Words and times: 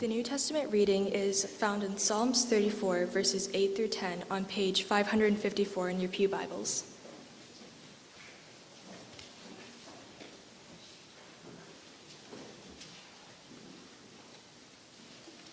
The 0.00 0.08
New 0.08 0.22
Testament 0.22 0.72
reading 0.72 1.08
is 1.08 1.44
found 1.44 1.82
in 1.82 1.98
Psalms 1.98 2.46
34, 2.46 3.04
verses 3.04 3.50
8 3.52 3.76
through 3.76 3.88
10, 3.88 4.24
on 4.30 4.46
page 4.46 4.84
554 4.84 5.90
in 5.90 6.00
your 6.00 6.08
Pew 6.08 6.26
Bibles. 6.26 6.90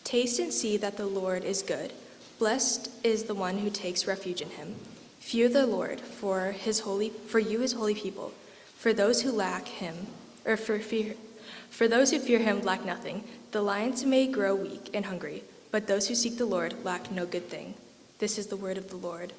Taste 0.05 0.39
and 0.39 0.53
see 0.53 0.77
that 0.77 0.95
the 0.95 1.05
Lord 1.05 1.43
is 1.43 1.61
good. 1.61 1.91
Blessed 2.39 2.89
is 3.03 3.23
the 3.23 3.35
one 3.35 3.57
who 3.57 3.69
takes 3.69 4.07
refuge 4.07 4.41
in 4.41 4.51
him. 4.51 4.75
Fear 5.19 5.49
the 5.49 5.67
Lord, 5.67 5.99
for 5.99 6.53
his 6.53 6.79
holy 6.79 7.09
for 7.09 7.39
you 7.39 7.59
his 7.59 7.73
holy 7.73 7.95
people. 7.95 8.31
For 8.77 8.93
those 8.93 9.23
who 9.23 9.31
lack 9.33 9.67
him, 9.67 10.07
or 10.45 10.55
for 10.55 10.79
fear 10.79 11.15
for 11.69 11.87
those 11.87 12.11
who 12.11 12.19
fear 12.19 12.39
him 12.39 12.61
lack 12.61 12.85
nothing. 12.85 13.23
The 13.57 13.63
lions 13.63 14.05
may 14.05 14.27
grow 14.27 14.53
weak 14.53 14.91
and 14.93 15.03
hungry, 15.03 15.43
but 15.71 15.87
those 15.87 16.07
who 16.07 16.13
seek 16.13 16.37
the 16.37 16.45
Lord 16.45 16.75
lack 16.85 17.09
no 17.09 17.25
good 17.25 17.49
thing. 17.49 17.73
This 18.19 18.37
is 18.37 18.45
the 18.45 18.55
word 18.55 18.77
of 18.77 18.87
the 18.91 18.97
Lord. 18.97 19.33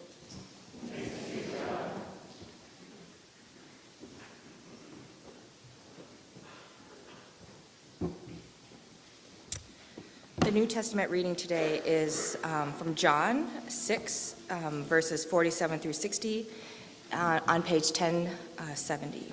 The 10.39 10.51
New 10.51 10.67
Testament 10.67 11.13
reading 11.13 11.37
today 11.37 11.81
is 11.87 12.37
um, 12.43 12.73
from 12.73 12.97
John 12.97 13.49
6, 13.69 14.35
um, 14.51 14.83
verses 14.83 15.25
47 15.25 15.79
through 15.79 15.93
60, 15.93 16.45
uh, 17.13 17.39
on 17.47 17.63
page 17.63 17.93
1070. 17.93 19.33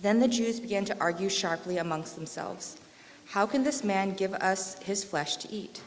Then 0.00 0.20
the 0.20 0.28
Jews 0.28 0.60
began 0.60 0.84
to 0.86 0.96
argue 1.00 1.28
sharply 1.28 1.78
amongst 1.78 2.14
themselves 2.14 2.78
How 3.26 3.46
can 3.46 3.64
this 3.64 3.82
man 3.84 4.14
give 4.14 4.34
us 4.34 4.78
his 4.82 5.04
flesh 5.04 5.36
to 5.38 5.52
eat? 5.52 5.82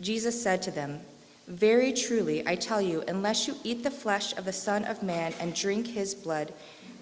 Jesus 0.00 0.40
said 0.40 0.62
to 0.62 0.70
them, 0.70 1.00
Very 1.48 1.92
truly, 1.92 2.46
I 2.46 2.54
tell 2.54 2.80
you, 2.80 3.02
unless 3.08 3.48
you 3.48 3.56
eat 3.64 3.82
the 3.82 3.90
flesh 3.90 4.36
of 4.36 4.44
the 4.44 4.52
Son 4.52 4.84
of 4.84 5.02
Man 5.02 5.32
and 5.40 5.54
drink 5.54 5.88
his 5.88 6.14
blood, 6.14 6.52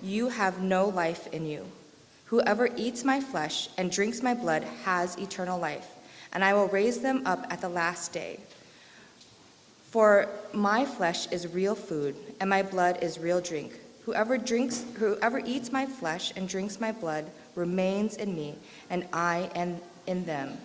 you 0.02 0.28
have 0.28 0.60
no 0.60 0.88
life 0.88 1.26
in 1.32 1.46
you. 1.46 1.66
Whoever 2.26 2.70
eats 2.76 3.04
my 3.04 3.20
flesh 3.20 3.68
and 3.76 3.90
drinks 3.90 4.22
my 4.22 4.34
blood 4.34 4.64
has 4.84 5.16
eternal 5.16 5.60
life, 5.60 5.88
and 6.32 6.42
I 6.42 6.54
will 6.54 6.68
raise 6.68 6.98
them 6.98 7.22
up 7.26 7.46
at 7.50 7.60
the 7.60 7.68
last 7.68 8.12
day. 8.12 8.40
For 9.90 10.28
my 10.52 10.84
flesh 10.84 11.30
is 11.30 11.46
real 11.46 11.74
food, 11.74 12.16
and 12.40 12.50
my 12.50 12.62
blood 12.62 12.98
is 13.02 13.18
real 13.18 13.40
drink. 13.40 13.72
Whoever 14.06 14.38
drinks, 14.38 14.84
whoever 14.98 15.40
eats 15.44 15.72
my 15.72 15.84
flesh 15.84 16.32
and 16.36 16.48
drinks 16.48 16.78
my 16.78 16.92
blood 16.92 17.28
remains 17.56 18.14
in 18.14 18.36
me, 18.36 18.54
and 18.88 19.04
I 19.12 19.50
am 19.56 19.80
in 20.06 20.24
them. 20.24 20.58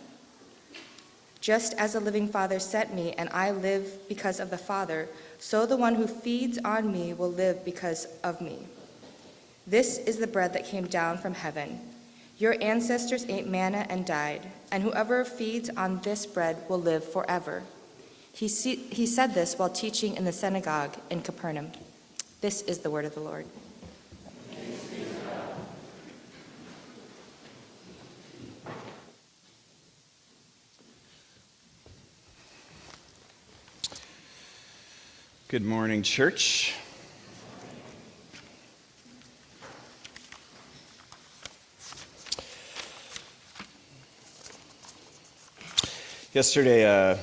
Just 1.40 1.74
as 1.74 1.94
the 1.94 2.00
living 2.00 2.28
Father 2.28 2.60
sent 2.60 2.94
me, 2.94 3.14
and 3.14 3.30
I 3.34 3.50
live 3.50 4.08
because 4.08 4.40
of 4.40 4.52
the 4.52 4.60
Father, 4.60 5.10
so 5.40 5.66
the 5.66 5.76
one 5.76 5.96
who 5.96 6.06
feeds 6.06 6.60
on 6.64 6.92
me 6.92 7.14
will 7.14 7.32
live 7.32 7.66
because 7.66 8.06
of 8.24 8.42
me. 8.42 8.60
This 9.66 9.98
is 9.98 10.18
the 10.18 10.28
bread 10.28 10.54
that 10.54 10.68
came 10.68 10.86
down 10.86 11.18
from 11.18 11.34
heaven. 11.34 11.82
Your 12.38 12.56
ancestors 12.62 13.26
ate 13.28 13.48
manna 13.48 13.88
and 13.90 14.06
died, 14.06 14.46
and 14.72 14.84
whoever 14.84 15.26
feeds 15.26 15.72
on 15.72 16.00
this 16.02 16.28
bread 16.28 16.58
will 16.70 16.80
live 16.80 17.04
forever. 17.04 17.64
He, 18.34 18.48
see, 18.48 18.76
he 18.76 19.08
said 19.08 19.34
this 19.34 19.58
while 19.58 19.70
teaching 19.70 20.16
in 20.16 20.26
the 20.26 20.32
synagogue 20.32 20.96
in 21.10 21.24
Capernaum. 21.24 21.72
This 22.42 22.64
is 22.64 22.80
the 22.80 22.90
word 22.90 23.06
of 23.06 23.14
the 23.14 23.20
Lord. 23.20 23.46
Good 35.50 35.64
morning, 35.64 36.02
church. 36.02 36.74
Yesterday, 46.34 46.86
uh, 46.88 47.18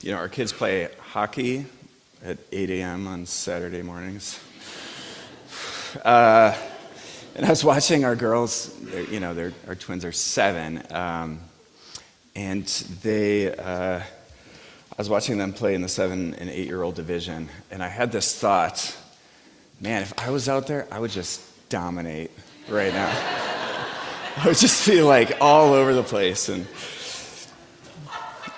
you 0.00 0.12
know, 0.12 0.18
our 0.18 0.28
kids 0.28 0.52
play 0.52 0.90
hockey 1.00 1.66
at 2.24 2.38
8 2.50 2.70
a.m. 2.70 3.06
on 3.06 3.26
Saturday 3.26 3.82
mornings. 3.82 4.40
Uh, 6.04 6.56
and 7.34 7.46
I 7.46 7.50
was 7.50 7.64
watching 7.64 8.04
our 8.04 8.16
girls, 8.16 8.74
you 9.10 9.20
know, 9.20 9.52
our 9.66 9.74
twins 9.74 10.04
are 10.04 10.12
seven, 10.12 10.82
um, 10.90 11.40
and 12.34 12.66
they, 13.02 13.54
uh, 13.54 14.00
I 14.00 14.94
was 14.98 15.08
watching 15.08 15.38
them 15.38 15.52
play 15.52 15.74
in 15.74 15.82
the 15.82 15.88
seven 15.88 16.34
and 16.34 16.48
eight 16.50 16.66
year 16.66 16.82
old 16.82 16.94
division, 16.94 17.48
and 17.70 17.82
I 17.82 17.88
had 17.88 18.12
this 18.12 18.38
thought 18.38 18.96
man, 19.82 20.02
if 20.02 20.16
I 20.16 20.30
was 20.30 20.48
out 20.48 20.68
there, 20.68 20.86
I 20.92 21.00
would 21.00 21.10
just 21.10 21.40
dominate 21.68 22.30
right 22.68 22.92
now. 22.92 23.10
I 24.36 24.46
would 24.46 24.56
just 24.56 24.86
be 24.86 25.02
like 25.02 25.36
all 25.40 25.72
over 25.72 25.92
the 25.92 26.04
place. 26.04 26.48
And 26.48 26.66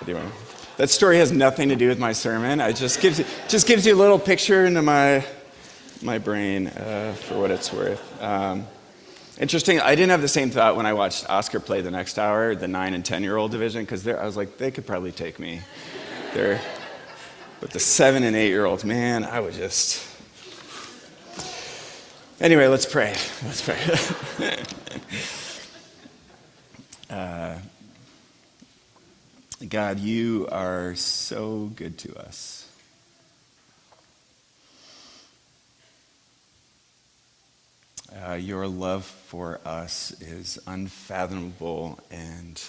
anyway, 0.03 0.23
that 0.77 0.89
story 0.89 1.17
has 1.17 1.31
nothing 1.31 1.69
to 1.69 1.75
do 1.75 1.87
with 1.87 1.99
my 1.99 2.11
sermon. 2.11 2.59
It 2.59 2.75
just 2.75 2.99
gives 2.99 3.19
you, 3.19 3.25
just 3.47 3.67
gives 3.67 3.85
you 3.85 3.95
a 3.95 3.97
little 3.97 4.19
picture 4.19 4.65
into 4.65 4.81
my, 4.81 5.25
my 6.01 6.17
brain 6.17 6.67
uh, 6.67 7.13
for 7.13 7.39
what 7.39 7.51
it's 7.51 7.71
worth. 7.71 8.21
Um, 8.21 8.67
interesting, 9.39 9.79
I 9.79 9.95
didn't 9.95 10.09
have 10.09 10.21
the 10.21 10.27
same 10.27 10.49
thought 10.49 10.75
when 10.75 10.85
I 10.85 10.93
watched 10.93 11.29
Oscar 11.29 11.59
play 11.59 11.81
the 11.81 11.91
next 11.91 12.19
hour, 12.19 12.55
the 12.55 12.67
9 12.67 12.93
and 12.93 13.05
10 13.05 13.23
year 13.23 13.37
old 13.37 13.51
division, 13.51 13.83
because 13.83 14.05
I 14.07 14.25
was 14.25 14.35
like, 14.35 14.57
they 14.57 14.71
could 14.71 14.85
probably 14.85 15.11
take 15.11 15.39
me. 15.39 15.61
They're, 16.33 16.59
but 17.61 17.71
the 17.71 17.79
7 17.79 18.23
and 18.23 18.35
8 18.35 18.47
year 18.49 18.65
olds, 18.65 18.83
man, 18.83 19.23
I 19.23 19.39
would 19.39 19.53
just. 19.53 20.05
Anyway, 22.41 22.67
let's 22.67 22.85
pray. 22.85 23.15
Let's 23.45 23.61
pray. 23.61 23.79
uh, 27.09 27.57
God, 29.69 29.99
you 29.99 30.49
are 30.51 30.95
so 30.95 31.71
good 31.75 31.97
to 31.99 32.13
us. 32.19 32.69
Uh, 38.13 38.33
your 38.33 38.67
love 38.67 39.05
for 39.05 39.61
us 39.65 40.11
is 40.21 40.59
unfathomable 40.67 41.99
and 42.11 42.61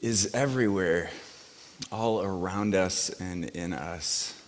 is 0.00 0.32
everywhere, 0.34 1.10
all 1.90 2.22
around 2.22 2.76
us 2.76 3.10
and 3.20 3.44
in 3.46 3.72
us. 3.72 4.40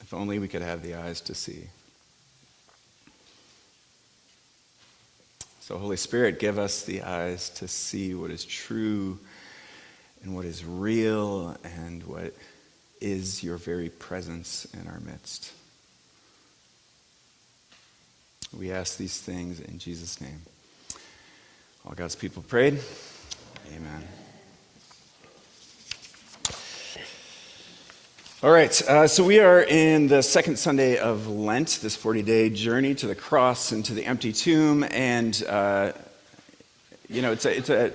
If 0.00 0.14
only 0.14 0.38
we 0.38 0.48
could 0.48 0.62
have 0.62 0.82
the 0.82 0.94
eyes 0.94 1.20
to 1.22 1.34
see. 1.34 1.68
So, 5.70 5.78
Holy 5.78 5.96
Spirit, 5.96 6.40
give 6.40 6.58
us 6.58 6.82
the 6.82 7.02
eyes 7.02 7.48
to 7.50 7.68
see 7.68 8.12
what 8.12 8.32
is 8.32 8.44
true 8.44 9.20
and 10.20 10.34
what 10.34 10.44
is 10.44 10.64
real 10.64 11.56
and 11.62 12.02
what 12.02 12.34
is 13.00 13.44
your 13.44 13.56
very 13.56 13.88
presence 13.88 14.66
in 14.74 14.88
our 14.88 14.98
midst. 14.98 15.52
We 18.52 18.72
ask 18.72 18.96
these 18.96 19.20
things 19.20 19.60
in 19.60 19.78
Jesus' 19.78 20.20
name. 20.20 20.42
All 21.86 21.94
God's 21.94 22.16
people 22.16 22.42
prayed. 22.42 22.80
Amen. 23.72 24.08
All 28.42 28.50
right, 28.50 28.88
uh, 28.88 29.06
so 29.06 29.22
we 29.22 29.38
are 29.40 29.62
in 29.62 30.08
the 30.08 30.22
second 30.22 30.58
Sunday 30.58 30.96
of 30.96 31.28
Lent, 31.28 31.80
this 31.82 31.94
40 31.94 32.22
day 32.22 32.48
journey 32.48 32.94
to 32.94 33.06
the 33.06 33.14
cross 33.14 33.70
and 33.70 33.84
to 33.84 33.92
the 33.92 34.06
empty 34.06 34.32
tomb. 34.32 34.82
And, 34.82 35.44
uh, 35.46 35.92
you 37.10 37.20
know, 37.20 37.32
it's, 37.32 37.44
a, 37.44 37.54
it's 37.54 37.68
a, 37.68 37.92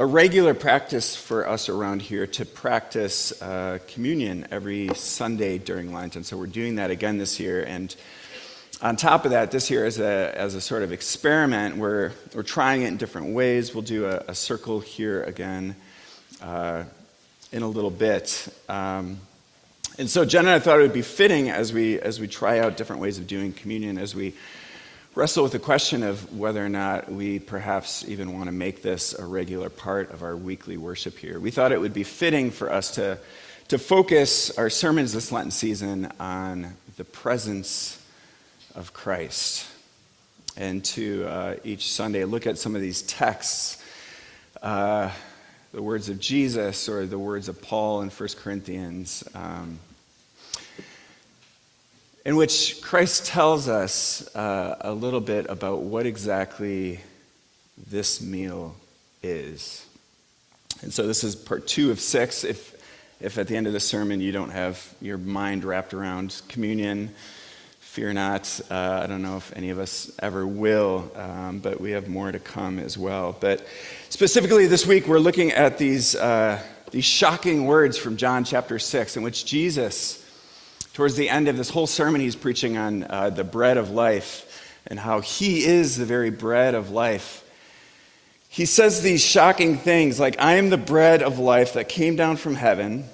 a, 0.00 0.04
regular 0.04 0.54
practice 0.54 1.14
for 1.14 1.48
us 1.48 1.68
around 1.68 2.02
here 2.02 2.26
to 2.26 2.44
practice 2.44 3.40
uh, 3.40 3.78
communion 3.86 4.48
every 4.50 4.92
Sunday 4.96 5.58
during 5.58 5.92
Lent. 5.92 6.16
And 6.16 6.26
so 6.26 6.36
we're 6.36 6.46
doing 6.48 6.74
that 6.74 6.90
again 6.90 7.18
this 7.18 7.38
year. 7.38 7.62
And 7.62 7.94
on 8.82 8.96
top 8.96 9.24
of 9.24 9.30
that, 9.30 9.52
this 9.52 9.70
year, 9.70 9.86
as 9.86 10.00
a, 10.00 10.36
as 10.36 10.56
a 10.56 10.60
sort 10.60 10.82
of 10.82 10.90
experiment, 10.90 11.76
we're, 11.76 12.10
we're 12.34 12.42
trying 12.42 12.82
it 12.82 12.88
in 12.88 12.96
different 12.96 13.34
ways. 13.34 13.72
We'll 13.72 13.82
do 13.82 14.06
a, 14.06 14.24
a 14.26 14.34
circle 14.34 14.80
here 14.80 15.22
again 15.22 15.76
uh, 16.42 16.82
in 17.52 17.62
a 17.62 17.68
little 17.68 17.92
bit. 17.92 18.48
Um, 18.68 19.20
and 20.00 20.08
so 20.08 20.24
Jen 20.24 20.46
and 20.46 20.54
I 20.54 20.58
thought 20.58 20.78
it 20.78 20.82
would 20.82 20.94
be 20.94 21.02
fitting 21.02 21.50
as 21.50 21.74
we, 21.74 22.00
as 22.00 22.18
we 22.18 22.26
try 22.26 22.60
out 22.60 22.78
different 22.78 23.02
ways 23.02 23.18
of 23.18 23.26
doing 23.26 23.52
communion, 23.52 23.98
as 23.98 24.14
we 24.14 24.32
wrestle 25.14 25.42
with 25.42 25.52
the 25.52 25.58
question 25.58 26.02
of 26.02 26.34
whether 26.34 26.64
or 26.64 26.70
not 26.70 27.12
we 27.12 27.38
perhaps 27.38 28.08
even 28.08 28.32
want 28.32 28.46
to 28.46 28.52
make 28.52 28.80
this 28.80 29.12
a 29.12 29.26
regular 29.26 29.68
part 29.68 30.10
of 30.10 30.22
our 30.22 30.34
weekly 30.34 30.78
worship 30.78 31.18
here. 31.18 31.38
We 31.38 31.50
thought 31.50 31.70
it 31.70 31.78
would 31.78 31.92
be 31.92 32.02
fitting 32.02 32.50
for 32.50 32.72
us 32.72 32.92
to, 32.92 33.18
to 33.68 33.76
focus 33.76 34.56
our 34.56 34.70
sermons 34.70 35.12
this 35.12 35.30
Lenten 35.30 35.50
season 35.50 36.10
on 36.18 36.74
the 36.96 37.04
presence 37.04 38.02
of 38.74 38.94
Christ 38.94 39.68
and 40.56 40.82
to 40.86 41.26
uh, 41.26 41.56
each 41.62 41.92
Sunday 41.92 42.24
look 42.24 42.46
at 42.46 42.56
some 42.56 42.74
of 42.74 42.80
these 42.80 43.02
texts. 43.02 43.84
Uh, 44.62 45.10
the 45.72 45.82
words 45.82 46.08
of 46.08 46.18
Jesus 46.18 46.88
or 46.88 47.04
the 47.04 47.18
words 47.18 47.50
of 47.50 47.60
Paul 47.60 48.00
in 48.00 48.08
1 48.08 48.28
Corinthians, 48.38 49.22
um, 49.34 49.78
in 52.24 52.36
which 52.36 52.80
Christ 52.82 53.26
tells 53.26 53.68
us 53.68 54.34
uh, 54.36 54.76
a 54.80 54.92
little 54.92 55.20
bit 55.20 55.46
about 55.48 55.82
what 55.82 56.06
exactly 56.06 57.00
this 57.88 58.20
meal 58.20 58.76
is. 59.22 59.86
And 60.82 60.92
so 60.92 61.06
this 61.06 61.24
is 61.24 61.34
part 61.34 61.66
two 61.66 61.90
of 61.90 62.00
six. 62.00 62.44
If, 62.44 62.74
if 63.20 63.38
at 63.38 63.48
the 63.48 63.56
end 63.56 63.66
of 63.66 63.72
the 63.72 63.80
sermon 63.80 64.20
you 64.20 64.32
don't 64.32 64.50
have 64.50 64.94
your 65.00 65.18
mind 65.18 65.64
wrapped 65.64 65.94
around 65.94 66.40
communion, 66.48 67.10
fear 67.80 68.12
not. 68.12 68.60
Uh, 68.70 69.00
I 69.02 69.06
don't 69.06 69.22
know 69.22 69.36
if 69.36 69.54
any 69.56 69.70
of 69.70 69.78
us 69.78 70.10
ever 70.20 70.46
will, 70.46 71.10
um, 71.16 71.58
but 71.58 71.80
we 71.80 71.90
have 71.92 72.08
more 72.08 72.30
to 72.30 72.38
come 72.38 72.78
as 72.78 72.96
well. 72.96 73.36
But 73.38 73.66
specifically 74.10 74.66
this 74.66 74.86
week, 74.86 75.06
we're 75.06 75.18
looking 75.18 75.52
at 75.52 75.76
these, 75.76 76.14
uh, 76.14 76.62
these 76.90 77.04
shocking 77.04 77.66
words 77.66 77.98
from 77.98 78.16
John 78.16 78.44
chapter 78.44 78.78
6, 78.78 79.16
in 79.16 79.22
which 79.22 79.44
Jesus, 79.44 80.19
towards 80.94 81.16
the 81.16 81.28
end 81.28 81.48
of 81.48 81.56
this 81.56 81.70
whole 81.70 81.86
sermon, 81.86 82.20
he's 82.20 82.36
preaching 82.36 82.76
on 82.76 83.04
uh, 83.04 83.30
the 83.30 83.44
bread 83.44 83.76
of 83.76 83.90
life 83.90 84.46
and 84.86 84.98
how 84.98 85.20
he 85.20 85.64
is 85.64 85.96
the 85.96 86.04
very 86.04 86.30
bread 86.30 86.74
of 86.74 86.90
life. 86.90 87.44
He 88.48 88.66
says 88.66 89.02
these 89.02 89.22
shocking 89.22 89.78
things 89.78 90.18
like, 90.18 90.40
I 90.40 90.54
am 90.54 90.70
the 90.70 90.76
bread 90.76 91.22
of 91.22 91.38
life 91.38 91.74
that 91.74 91.88
came 91.88 92.16
down 92.16 92.36
from 92.36 92.54
heaven. 92.54 93.04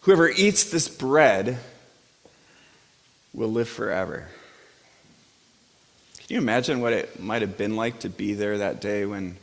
Whoever 0.00 0.28
eats 0.28 0.64
this 0.64 0.88
bread, 0.88 1.58
will 3.38 3.48
live 3.48 3.68
forever. 3.68 4.26
Can 6.18 6.34
you 6.34 6.38
imagine 6.38 6.80
what 6.80 6.92
it 6.92 7.20
might 7.20 7.42
have 7.42 7.56
been 7.56 7.76
like 7.76 8.00
to 8.00 8.08
be 8.08 8.34
there 8.34 8.58
that 8.58 8.80
day 8.80 9.06
when 9.06 9.36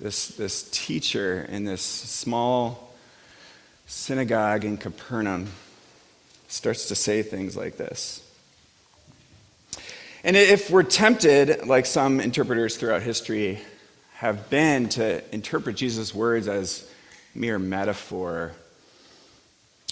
this, 0.00 0.28
this 0.28 0.68
teacher 0.70 1.46
in 1.50 1.64
this 1.64 1.82
small 1.82 2.85
synagogue 3.86 4.64
in 4.64 4.76
Capernaum 4.76 5.48
starts 6.48 6.88
to 6.88 6.94
say 6.94 7.22
things 7.22 7.56
like 7.56 7.76
this? 7.76 8.22
And 10.24 10.36
if 10.36 10.70
we're 10.70 10.82
tempted, 10.82 11.66
like 11.66 11.86
some 11.86 12.20
interpreters 12.20 12.76
throughout 12.76 13.02
history 13.02 13.60
have 14.14 14.50
been, 14.50 14.88
to 14.90 15.22
interpret 15.34 15.76
Jesus' 15.76 16.14
words 16.14 16.48
as 16.48 16.90
mere 17.34 17.58
metaphor 17.58 18.52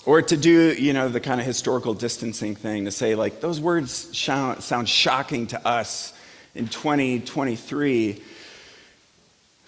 or 0.07 0.23
to 0.23 0.37
do, 0.37 0.75
you 0.75 0.93
know, 0.93 1.09
the 1.09 1.21
kind 1.21 1.41
of 1.41 1.47
historical 1.47 1.95
distancing 1.95 2.55
thing 2.55 2.85
to 2.85 2.91
say, 2.91 3.15
like, 3.15 3.41
those 3.41 3.61
words 3.61 3.93
sound, 4.17 4.89
shocking 4.89 5.47
to 5.49 5.67
us 5.67 6.13
in 6.55 6.69
2023. 6.69 8.23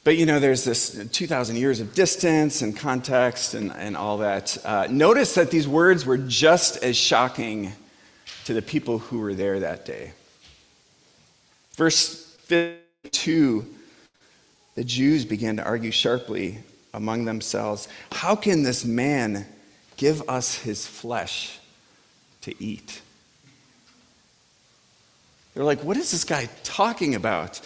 But, 0.06 0.16
you 0.16 0.24
know, 0.24 0.38
there's 0.38 0.62
this 0.62 1.04
2,000 1.10 1.56
years 1.56 1.80
of 1.80 1.92
distance 1.92 2.62
and 2.62 2.76
context 2.76 3.54
and, 3.54 3.72
and 3.72 3.96
all 3.96 4.18
that. 4.18 4.56
Uh, 4.64 4.86
notice 4.88 5.34
that 5.34 5.50
these 5.50 5.66
words 5.66 6.06
were 6.06 6.16
just 6.16 6.76
as 6.84 6.96
shocking 6.96 7.72
to 8.44 8.54
the 8.54 8.62
people 8.62 8.98
who 8.98 9.18
were 9.18 9.34
there 9.34 9.58
that 9.58 9.84
day. 9.84 10.12
Verse 11.74 12.36
52 12.44 13.66
the 14.76 14.84
Jews 14.84 15.24
began 15.24 15.56
to 15.56 15.64
argue 15.64 15.90
sharply 15.90 16.58
among 16.94 17.24
themselves 17.24 17.88
How 18.12 18.36
can 18.36 18.62
this 18.62 18.84
man 18.84 19.44
Give 19.96 20.28
us 20.28 20.54
his 20.56 20.86
flesh 20.86 21.58
to 22.42 22.54
eat. 22.62 23.00
They're 25.54 25.64
like, 25.64 25.82
what 25.82 25.96
is 25.96 26.10
this 26.10 26.24
guy 26.24 26.48
talking 26.64 27.14
about? 27.14 27.60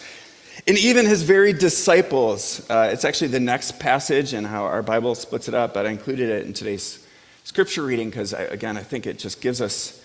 And 0.67 0.77
even 0.77 1.05
his 1.05 1.23
very 1.23 1.53
disciples, 1.53 2.69
uh, 2.69 2.89
it's 2.91 3.05
actually 3.05 3.29
the 3.29 3.39
next 3.39 3.79
passage 3.79 4.33
and 4.33 4.45
how 4.45 4.65
our 4.65 4.83
Bible 4.83 5.15
splits 5.15 5.47
it 5.47 5.53
up, 5.53 5.73
but 5.73 5.85
I 5.85 5.89
included 5.89 6.29
it 6.29 6.45
in 6.45 6.53
today's 6.53 7.05
scripture 7.43 7.83
reading 7.83 8.09
because, 8.09 8.33
again, 8.33 8.77
I 8.77 8.83
think 8.83 9.07
it 9.07 9.17
just 9.17 9.41
gives 9.41 9.61
us 9.61 10.03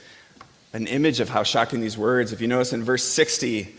an 0.72 0.87
image 0.87 1.20
of 1.20 1.28
how 1.28 1.43
shocking 1.43 1.81
these 1.81 1.98
words. 1.98 2.32
If 2.32 2.40
you 2.40 2.48
notice 2.48 2.72
in 2.72 2.84
verse 2.84 3.04
60, 3.04 3.75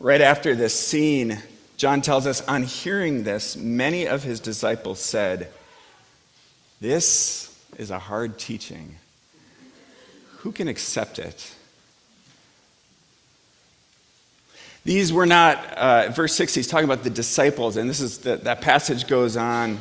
right 0.00 0.20
after 0.20 0.54
this 0.54 0.78
scene, 0.78 1.38
John 1.76 2.00
tells 2.00 2.26
us, 2.26 2.46
on 2.46 2.62
hearing 2.62 3.24
this, 3.24 3.56
many 3.56 4.06
of 4.06 4.22
his 4.22 4.40
disciples 4.40 5.00
said, 5.00 5.48
This 6.80 7.58
is 7.76 7.90
a 7.90 7.98
hard 7.98 8.38
teaching. 8.38 8.96
Who 10.38 10.52
can 10.52 10.68
accept 10.68 11.18
it? 11.18 11.54
These 14.84 15.12
were 15.12 15.26
not, 15.26 15.64
uh, 15.74 16.10
verse 16.10 16.34
6, 16.34 16.54
he's 16.54 16.66
talking 16.66 16.84
about 16.84 17.04
the 17.04 17.10
disciples, 17.10 17.76
and 17.76 17.88
this 17.88 18.00
is 18.00 18.18
the, 18.18 18.36
that 18.38 18.60
passage 18.60 19.06
goes 19.06 19.36
on. 19.36 19.78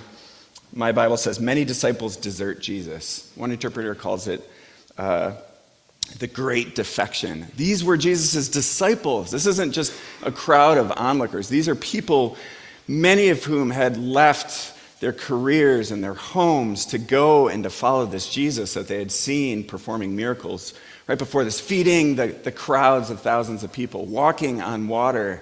My 0.74 0.92
Bible 0.92 1.18
says, 1.18 1.40
many 1.40 1.66
disciples 1.66 2.16
desert 2.18 2.62
Jesus. 2.62 3.32
One 3.36 3.52
interpreter 3.52 3.96
calls 3.96 4.28
it 4.28 4.48
uh, 4.98 5.34
the 6.20 6.28
great 6.28 6.76
defection. 6.76 7.48
These 7.58 7.84
were 7.84 7.98
Jesus' 7.98 8.48
disciples. 8.48 9.32
This 9.32 9.48
isn't 9.48 9.72
just 9.72 9.94
a 10.22 10.32
crowd 10.32 10.78
of 10.78 10.92
onlookers, 10.92 11.50
these 11.50 11.68
are 11.68 11.76
people, 11.76 12.38
many 12.88 13.30
of 13.30 13.44
whom 13.44 13.72
had 13.72 13.98
left 13.98 14.78
their 15.00 15.14
careers 15.14 15.90
and 15.90 16.04
their 16.04 16.14
homes 16.14 16.86
to 16.86 17.00
go 17.00 17.48
and 17.48 17.64
to 17.64 17.72
follow 17.72 18.06
this 18.06 18.30
Jesus 18.30 18.76
that 18.76 18.88
they 18.88 19.00
had 19.00 19.12
seen 19.12 19.64
performing 19.64 20.16
miracles 20.16 20.76
right 21.12 21.18
before 21.18 21.44
this, 21.44 21.60
feeding 21.60 22.16
the, 22.16 22.28
the 22.28 22.54
crowds 22.54 23.10
of 23.10 23.20
thousands 23.20 23.66
of 23.66 23.72
people, 23.74 24.06
walking 24.06 24.62
on 24.62 24.88
water, 24.88 25.42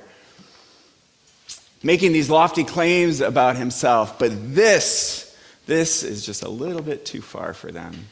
making 1.84 2.12
these 2.12 2.28
lofty 2.28 2.64
claims 2.64 3.22
about 3.22 3.56
himself. 3.56 4.18
But 4.18 4.56
this, 4.56 5.38
this 5.68 6.02
is 6.02 6.26
just 6.26 6.42
a 6.42 6.50
little 6.50 6.82
bit 6.82 7.06
too 7.06 7.22
far 7.22 7.54
for 7.54 7.72
them. 7.72 8.08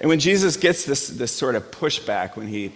And 0.00 0.08
when 0.08 0.18
Jesus 0.18 0.56
gets 0.56 0.86
this, 0.86 1.08
this 1.08 1.30
sort 1.30 1.56
of 1.56 1.70
pushback, 1.70 2.34
when 2.34 2.48
he 2.48 2.72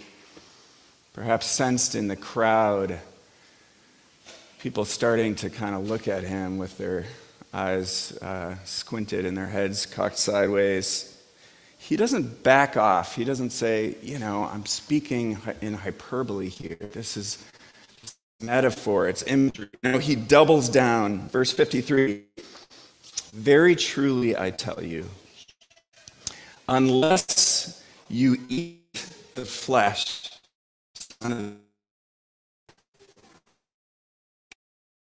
perhaps 1.15 1.47
sensed 1.47 1.95
in 1.95 2.07
the 2.07 2.17
crowd 2.17 3.01
people 4.59 4.85
starting 4.85 5.37
to 5.37 5.49
kind 5.49 5.75
of 5.75 5.89
look 5.89 6.07
at 6.07 6.23
him 6.23 6.59
with 6.59 6.77
their 6.77 7.07
eyes 7.55 8.13
uh, 8.21 8.57
squinted 8.67 9.25
and 9.25 9.35
their 9.35 9.47
heads 9.47 9.87
cocked 9.87 10.19
sideways. 10.19 11.15
He 11.79 11.97
doesn't 11.97 12.43
back 12.43 12.77
off. 12.77 13.15
He 13.15 13.25
doesn't 13.25 13.51
say, 13.51 13.97
you 14.03 14.19
know, 14.19 14.45
I'm 14.45 14.67
speaking 14.67 15.39
in 15.63 15.75
hyperbole 15.75 16.49
here. 16.49 16.77
This 16.93 17.17
is 17.17 17.45
metaphor, 18.41 19.09
it's 19.09 19.23
imagery. 19.23 19.71
No, 19.83 19.99
he 19.99 20.15
doubles 20.17 20.69
down. 20.69 21.29
Verse 21.29 21.53
53 21.53 22.25
Very 23.33 23.75
truly 23.77 24.37
I 24.37 24.51
tell 24.51 24.83
you, 24.83 25.07
unless 26.69 27.83
you 28.09 28.37
eat 28.49 29.13
the 29.35 29.45
flesh, 29.45 30.31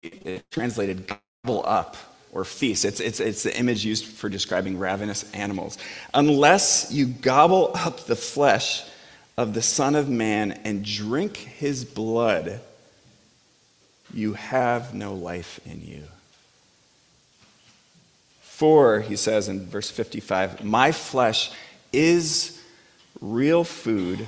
it 0.02 0.50
translated 0.50 1.06
gobble 1.44 1.64
up 1.66 1.96
or 2.32 2.44
feast. 2.44 2.84
It's, 2.84 3.00
it's, 3.00 3.20
it's 3.20 3.42
the 3.42 3.56
image 3.56 3.84
used 3.84 4.04
for 4.04 4.28
describing 4.28 4.78
ravenous 4.78 5.30
animals. 5.32 5.78
Unless 6.14 6.92
you 6.92 7.06
gobble 7.06 7.72
up 7.74 8.00
the 8.00 8.16
flesh 8.16 8.84
of 9.36 9.54
the 9.54 9.62
Son 9.62 9.94
of 9.94 10.08
Man 10.08 10.52
and 10.64 10.84
drink 10.84 11.36
his 11.36 11.84
blood, 11.84 12.60
you 14.12 14.34
have 14.34 14.94
no 14.94 15.14
life 15.14 15.60
in 15.64 15.80
you. 15.84 16.04
For, 18.40 19.00
he 19.00 19.14
says 19.14 19.48
in 19.48 19.66
verse 19.66 19.88
55, 19.90 20.64
my 20.64 20.90
flesh 20.90 21.52
is 21.92 22.60
real 23.20 23.62
food, 23.64 24.26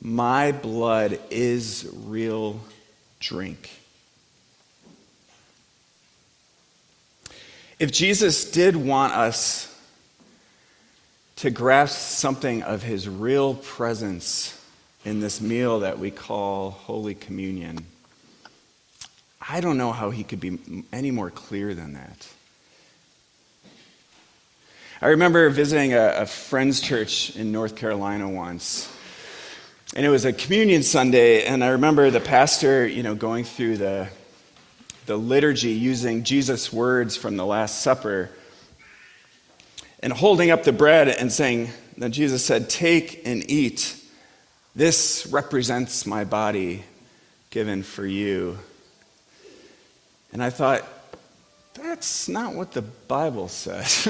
my 0.00 0.52
blood 0.52 1.18
is 1.30 1.88
real 2.04 2.60
drink. 3.20 3.70
If 7.78 7.92
Jesus 7.92 8.50
did 8.50 8.74
want 8.74 9.12
us 9.12 9.68
to 11.36 11.50
grasp 11.50 11.96
something 11.96 12.64
of 12.64 12.82
his 12.82 13.08
real 13.08 13.54
presence 13.54 14.60
in 15.04 15.20
this 15.20 15.40
meal 15.40 15.80
that 15.80 15.98
we 15.98 16.10
call 16.10 16.70
Holy 16.70 17.14
Communion. 17.14 17.78
I 19.40 19.60
don't 19.60 19.78
know 19.78 19.92
how 19.92 20.10
he 20.10 20.24
could 20.24 20.40
be 20.40 20.58
any 20.92 21.12
more 21.12 21.30
clear 21.30 21.74
than 21.74 21.92
that. 21.92 22.28
I 25.00 25.10
remember 25.10 25.48
visiting 25.48 25.94
a, 25.94 26.08
a 26.16 26.26
friend's 26.26 26.80
church 26.80 27.36
in 27.36 27.52
North 27.52 27.76
Carolina 27.76 28.28
once. 28.28 28.92
And 29.94 30.04
it 30.04 30.08
was 30.08 30.24
a 30.24 30.32
communion 30.32 30.82
Sunday, 30.82 31.44
and 31.44 31.62
I 31.62 31.68
remember 31.68 32.10
the 32.10 32.20
pastor, 32.20 32.84
you 32.84 33.04
know, 33.04 33.14
going 33.14 33.44
through 33.44 33.76
the, 33.76 34.08
the 35.08 35.16
liturgy 35.16 35.70
using 35.70 36.22
Jesus' 36.22 36.72
words 36.72 37.16
from 37.16 37.36
the 37.36 37.44
Last 37.44 37.80
Supper 37.82 38.30
and 40.00 40.12
holding 40.12 40.52
up 40.52 40.62
the 40.62 40.72
bread 40.72 41.08
and 41.08 41.32
saying, 41.32 41.70
that 41.98 42.10
Jesus 42.10 42.44
said, 42.44 42.70
Take 42.70 43.26
and 43.26 43.48
eat. 43.50 43.96
This 44.76 45.26
represents 45.30 46.06
my 46.06 46.24
body 46.24 46.84
given 47.50 47.82
for 47.82 48.06
you. 48.06 48.58
And 50.32 50.42
I 50.42 50.50
thought, 50.50 50.84
that's 51.74 52.28
not 52.28 52.54
what 52.54 52.72
the 52.72 52.82
Bible 52.82 53.48
says. 53.48 54.06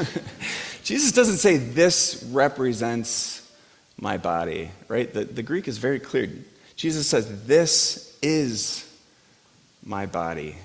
Jesus 0.84 1.12
doesn't 1.12 1.36
say, 1.36 1.56
This 1.56 2.24
represents 2.30 3.48
my 3.96 4.18
body, 4.18 4.70
right? 4.88 5.12
The, 5.12 5.24
the 5.24 5.42
Greek 5.42 5.68
is 5.68 5.78
very 5.78 6.00
clear. 6.00 6.28
Jesus 6.76 7.06
says, 7.06 7.46
This 7.46 8.18
is 8.20 8.84
my 9.84 10.04
body 10.06 10.56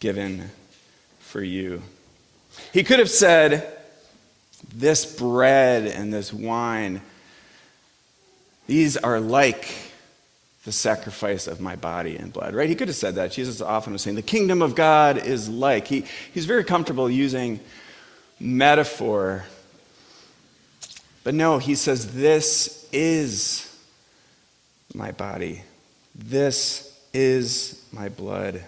given 0.00 0.50
for 1.20 1.42
you. 1.42 1.82
He 2.72 2.82
could 2.82 2.98
have 2.98 3.10
said, 3.10 3.78
This 4.74 5.16
bread 5.16 5.86
and 5.86 6.12
this 6.12 6.32
wine, 6.32 7.00
these 8.66 8.96
are 8.96 9.20
like 9.20 9.72
the 10.64 10.72
sacrifice 10.72 11.46
of 11.46 11.60
my 11.60 11.76
body 11.76 12.16
and 12.16 12.32
blood, 12.32 12.54
right? 12.54 12.68
He 12.68 12.74
could 12.74 12.88
have 12.88 12.96
said 12.96 13.14
that. 13.14 13.32
Jesus 13.32 13.60
often 13.60 13.92
was 13.92 14.02
saying, 14.02 14.16
The 14.16 14.22
kingdom 14.22 14.62
of 14.62 14.74
God 14.74 15.18
is 15.18 15.48
like. 15.48 15.86
He, 15.86 16.04
he's 16.32 16.46
very 16.46 16.64
comfortable 16.64 17.10
using 17.10 17.60
metaphor. 18.38 19.44
But 21.24 21.34
no, 21.34 21.58
he 21.58 21.74
says, 21.74 22.12
This 22.14 22.88
is 22.92 23.66
my 24.94 25.12
body. 25.12 25.62
This 26.14 26.98
is 27.12 27.84
my 27.92 28.08
blood, 28.08 28.62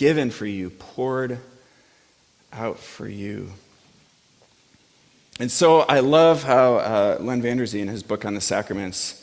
given 0.00 0.30
for 0.30 0.46
you, 0.46 0.70
poured 0.70 1.38
out 2.54 2.78
for 2.78 3.06
you. 3.06 3.50
And 5.38 5.50
so 5.50 5.80
I 5.80 6.00
love 6.00 6.42
how 6.42 6.76
uh, 6.76 7.18
Len 7.20 7.42
Vanderzee, 7.42 7.80
in 7.80 7.88
his 7.88 8.02
book 8.02 8.24
on 8.24 8.34
the 8.34 8.40
sacraments, 8.40 9.22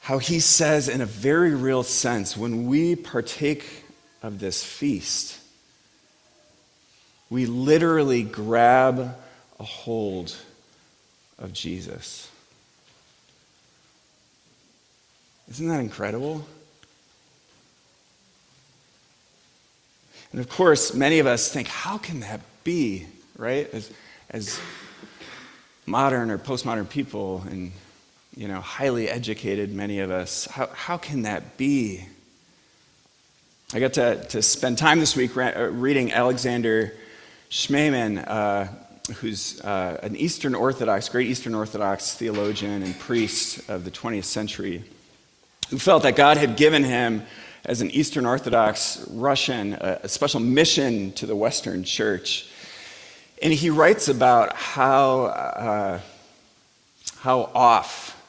how 0.00 0.16
he 0.16 0.40
says, 0.40 0.88
in 0.88 1.02
a 1.02 1.06
very 1.06 1.54
real 1.54 1.82
sense, 1.82 2.34
when 2.34 2.64
we 2.64 2.96
partake 2.96 3.84
of 4.22 4.40
this 4.40 4.64
feast, 4.64 5.38
we 7.28 7.44
literally 7.44 8.22
grab 8.22 9.14
a 9.60 9.64
hold 9.64 10.34
of 11.38 11.52
Jesus. 11.52 12.30
Isn't 15.50 15.68
that 15.68 15.80
incredible? 15.80 16.46
And 20.32 20.40
of 20.40 20.48
course, 20.48 20.94
many 20.94 21.18
of 21.18 21.26
us 21.26 21.52
think, 21.52 21.68
how 21.68 21.98
can 21.98 22.20
that 22.20 22.40
be, 22.64 23.06
right? 23.36 23.72
As, 23.72 23.92
as 24.30 24.58
modern 25.86 26.30
or 26.30 26.38
postmodern 26.38 26.88
people 26.88 27.44
and 27.50 27.72
you 28.36 28.48
know, 28.48 28.60
highly 28.60 29.08
educated, 29.08 29.72
many 29.72 30.00
of 30.00 30.10
us. 30.10 30.46
How, 30.46 30.66
how 30.68 30.96
can 30.96 31.22
that 31.22 31.56
be? 31.58 32.06
I 33.74 33.80
got 33.80 33.94
to, 33.94 34.24
to 34.30 34.42
spend 34.42 34.78
time 34.78 35.00
this 35.00 35.16
week 35.16 35.36
uh, 35.36 35.68
reading 35.70 36.12
Alexander 36.12 36.94
Schmemann, 37.50 38.24
uh, 38.26 38.68
who's 39.14 39.60
uh, 39.60 39.98
an 40.02 40.16
Eastern 40.16 40.54
Orthodox, 40.54 41.10
great 41.10 41.26
Eastern 41.26 41.54
Orthodox 41.54 42.14
theologian 42.14 42.82
and 42.82 42.98
priest 42.98 43.68
of 43.68 43.84
the 43.84 43.90
20th 43.90 44.24
century, 44.24 44.82
who 45.68 45.78
felt 45.78 46.04
that 46.04 46.16
God 46.16 46.38
had 46.38 46.56
given 46.56 46.84
him, 46.84 47.22
as 47.64 47.80
an 47.80 47.90
Eastern 47.90 48.26
Orthodox 48.26 49.06
Russian, 49.10 49.74
a, 49.74 50.08
special 50.08 50.40
mission 50.40 51.12
to 51.12 51.26
the 51.26 51.36
Western 51.36 51.84
church. 51.84 52.48
And 53.40 53.52
he 53.52 53.70
writes 53.70 54.08
about 54.08 54.54
how, 54.54 55.24
uh, 55.24 56.00
how 57.18 57.50
off 57.54 58.20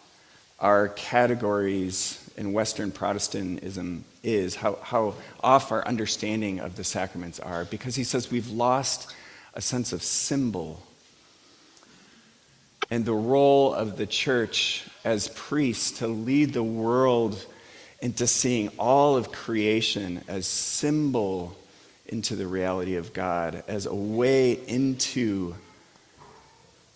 our 0.60 0.90
categories 0.90 2.20
in 2.38 2.54
Western 2.54 2.92
Protestantism 2.92 4.06
is, 4.24 4.56
how, 4.56 4.78
how 4.82 5.16
off 5.42 5.72
our 5.72 5.86
understanding 5.88 6.60
of 6.60 6.76
the 6.76 6.84
sacraments 6.84 7.40
are, 7.40 7.66
because 7.66 7.96
he 7.96 8.04
says 8.04 8.32
we've 8.32 8.50
lost 8.50 9.14
a 9.56 9.62
sense 9.62 9.94
of 9.94 10.04
symbol. 10.04 10.82
And 12.92 13.04
the 13.04 13.14
role 13.14 13.74
of 13.74 13.98
the 13.98 14.06
church 14.06 14.84
as 15.04 15.28
priests 15.30 16.00
to 16.00 16.08
lead 16.08 16.54
the 16.54 16.64
world 16.64 17.44
into 18.04 18.28
seeing 18.28 18.68
all 18.78 19.16
of 19.16 19.32
creation 19.32 20.22
as 20.28 20.46
symbol 20.46 21.56
into 22.06 22.36
the 22.36 22.46
reality 22.46 22.98
of 22.98 23.14
God, 23.14 23.64
as 23.70 23.86
a 23.86 23.96
way 23.96 24.60
into 24.68 25.56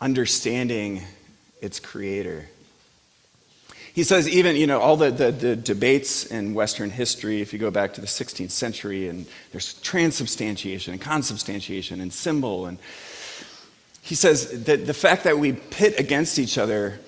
understanding 0.01 1.01
its 1.61 1.79
creator. 1.79 2.49
He 3.93 4.03
says, 4.03 4.27
even, 4.27 4.57
you 4.57 4.67
know, 4.67 4.81
all 4.81 4.97
the, 4.97 5.09
the, 5.09 5.31
the, 5.31 5.55
debates 5.55 6.25
in 6.25 6.53
Western 6.53 6.89
history, 6.89 7.41
if 7.41 7.53
you 7.53 7.57
go 7.57 7.71
back 7.71 7.93
to 7.93 8.01
the 8.01 8.05
16th 8.05 8.51
century, 8.51 9.07
and 9.07 9.25
there's 9.53 9.75
transubstantiation 9.75 10.91
and 10.91 11.01
consubstantiation 11.01 12.01
and 12.01 12.11
symbol. 12.11 12.65
And 12.65 12.79
he 14.01 14.13
says 14.13 14.65
that 14.65 14.85
the 14.85 14.93
fact 14.93 15.23
that 15.23 15.39
we 15.39 15.53
pit 15.53 15.97
against 15.97 16.37
each 16.37 16.57
other 16.57 16.99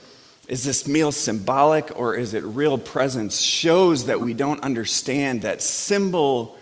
is 0.50 0.64
this 0.64 0.88
meal 0.88 1.12
symbolic 1.12 1.98
or 1.98 2.16
is 2.16 2.34
it 2.34 2.44
real 2.44 2.80
presence 2.80 3.40
shows 3.40 4.08
that 4.08 4.20
we 4.20 4.34
don't 4.34 4.62
understand 4.64 5.44
that 5.44 5.62
symbol 5.62 6.58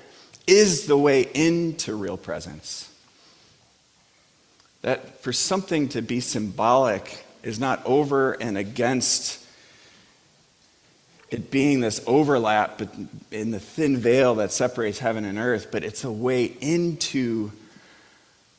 is 0.45 0.87
the 0.87 0.97
way 0.97 1.21
into 1.21 1.95
real 1.95 2.17
presence. 2.17 2.93
That 4.81 5.21
for 5.21 5.31
something 5.31 5.87
to 5.89 6.01
be 6.01 6.19
symbolic 6.19 7.25
is 7.43 7.61
not 7.61 7.83
over 7.85 8.33
and 8.33 8.57
against 8.57 9.43
it 11.29 11.49
being 11.49 11.79
this 11.79 12.01
overlap 12.05 12.81
in 13.31 13.51
the 13.51 13.59
thin 13.59 13.97
veil 13.97 14.35
that 14.35 14.51
separates 14.51 14.99
heaven 14.99 15.23
and 15.23 15.37
earth, 15.37 15.69
but 15.71 15.85
it's 15.85 16.03
a 16.03 16.11
way 16.11 16.45
into 16.59 17.51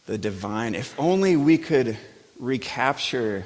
the 0.06 0.16
divine. 0.16 0.74
If 0.74 0.98
only 0.98 1.36
we 1.36 1.58
could 1.58 1.98
recapture 2.38 3.44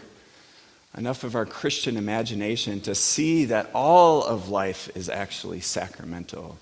enough 0.97 1.25
of 1.25 1.35
our 1.35 1.47
Christian 1.47 1.97
imagination 1.97 2.81
to 2.83 2.95
see 2.95 3.47
that 3.47 3.71
all 3.75 4.25
of 4.25 4.49
life 4.49 4.91
is 4.95 5.09
actually 5.09 5.61
sacramental. 5.61 6.59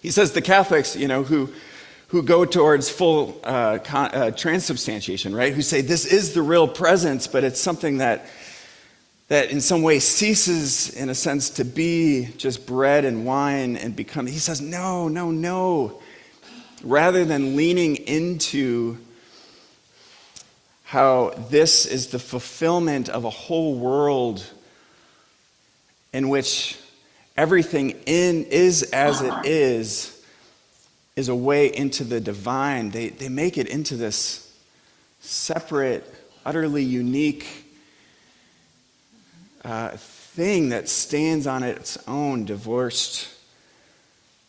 He 0.00 0.10
says 0.10 0.32
the 0.32 0.42
Catholics, 0.42 0.94
you 0.94 1.08
know, 1.08 1.24
who, 1.24 1.52
who 2.08 2.22
go 2.22 2.44
towards 2.44 2.88
full 2.88 3.40
uh, 3.42 3.78
con- 3.78 4.14
uh, 4.14 4.30
transubstantiation, 4.30 5.34
right, 5.34 5.52
who 5.52 5.62
say 5.62 5.80
this 5.80 6.06
is 6.06 6.34
the 6.34 6.42
real 6.42 6.68
presence, 6.68 7.26
but 7.26 7.44
it's 7.44 7.60
something 7.60 7.98
that 7.98 8.26
that 9.28 9.50
in 9.50 9.60
some 9.60 9.82
way 9.82 9.98
ceases, 9.98 10.96
in 10.96 11.10
a 11.10 11.14
sense, 11.14 11.50
to 11.50 11.64
be 11.64 12.28
just 12.38 12.66
bread 12.66 13.04
and 13.04 13.26
wine 13.26 13.76
and 13.76 13.94
become. 13.94 14.26
He 14.26 14.38
says, 14.38 14.62
no, 14.62 15.06
no, 15.06 15.30
no. 15.30 16.00
Rather 16.82 17.26
than 17.26 17.54
leaning 17.54 17.96
into 17.96 18.96
how 20.88 21.34
this 21.50 21.84
is 21.84 22.06
the 22.06 22.18
fulfillment 22.18 23.10
of 23.10 23.24
a 23.24 23.30
whole 23.30 23.74
world 23.74 24.44
in 26.12 26.30
which 26.30 26.78
everything 27.36 27.90
in 28.06 28.44
is 28.46 28.82
as 28.84 29.20
it 29.20 29.34
is 29.44 30.24
is 31.14 31.28
a 31.28 31.34
way 31.34 31.66
into 31.74 32.04
the 32.04 32.20
divine 32.20 32.90
they, 32.90 33.10
they 33.10 33.28
make 33.28 33.58
it 33.58 33.66
into 33.68 33.96
this 33.96 34.50
separate 35.20 36.06
utterly 36.46 36.82
unique 36.82 37.46
uh, 39.64 39.90
thing 39.90 40.70
that 40.70 40.88
stands 40.88 41.46
on 41.46 41.62
its 41.62 41.98
own, 42.08 42.44
divorced 42.44 43.28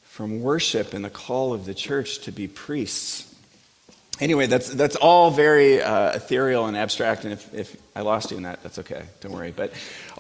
from 0.04 0.42
worship 0.42 0.94
and 0.94 1.04
the 1.04 1.10
call 1.10 1.52
of 1.52 1.66
the 1.66 1.74
church 1.74 2.20
to 2.20 2.32
be 2.32 2.48
priests. 2.48 3.29
Anyway, 4.20 4.48
that's, 4.48 4.70
that's 4.70 4.98
all 4.98 5.32
very 5.32 5.82
uh, 5.82 6.12
ethereal 6.12 6.66
and 6.66 6.76
abstract, 6.76 7.24
and 7.24 7.32
if, 7.32 7.54
if 7.54 7.78
I 7.96 8.02
lost 8.02 8.32
you 8.32 8.38
in 8.38 8.44
that, 8.44 8.62
that's 8.62 8.78
okay, 8.80 9.04
don't 9.22 9.32
worry. 9.32 9.52
But 9.52 9.72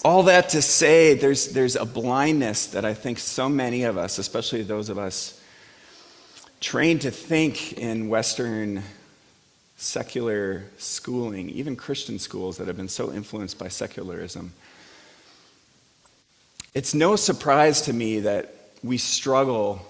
all 0.06 0.24
that 0.24 0.50
to 0.50 0.62
say, 0.62 1.15
there's, 1.15 1.50
there's 1.50 1.75
a 1.75 1.86
blindness 1.86 2.68
that 2.68 2.86
I 2.86 2.94
think 2.94 3.20
so 3.20 3.50
many 3.50 3.84
of 3.84 3.98
us, 3.98 4.18
especially 4.18 4.63
those 4.63 4.88
of 4.88 4.98
us 4.98 5.41
trained 6.62 7.01
to 7.01 7.12
think 7.12 7.74
in 7.74 8.08
Western 8.08 8.84
secular 9.75 10.63
schooling, 10.77 11.50
even 11.50 11.75
Christian 11.75 12.20
schools 12.20 12.58
that 12.58 12.68
have 12.68 12.77
been 12.77 12.89
so 12.89 13.12
influenced 13.12 13.58
by 13.58 13.68
secularism. 13.68 14.53
It's 16.74 16.94
no 16.94 17.15
surprise 17.15 17.82
to 17.84 17.94
me 17.94 18.22
that 18.22 18.53
we 18.84 18.98
struggle 18.98 19.86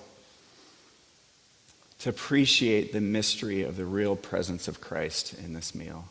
to 2.00 2.10
appreciate 2.10 2.94
the 2.94 3.01
mystery 3.01 3.63
of 3.63 3.75
the 3.75 3.86
real 3.86 4.15
presence 4.15 4.68
of 4.68 4.79
Christ 4.82 5.34
in 5.44 5.53
this 5.53 5.75
meal. 5.75 6.06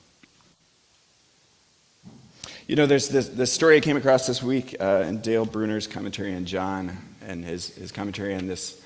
You 2.67 2.77
know, 2.77 2.85
there's 2.85 3.09
this, 3.09 3.29
this 3.29 3.51
story 3.51 3.79
I 3.79 3.81
came 3.81 3.97
across 3.97 4.27
this 4.27 4.43
week 4.43 4.77
uh, 4.79 5.05
in 5.07 5.23
Dale 5.23 5.47
Bruner's 5.47 5.87
commentary 5.87 6.35
on 6.35 6.45
John 6.45 6.95
and 7.27 7.43
his, 7.43 7.75
his 7.75 7.91
commentary 7.91 8.35
on 8.35 8.47
this, 8.47 8.79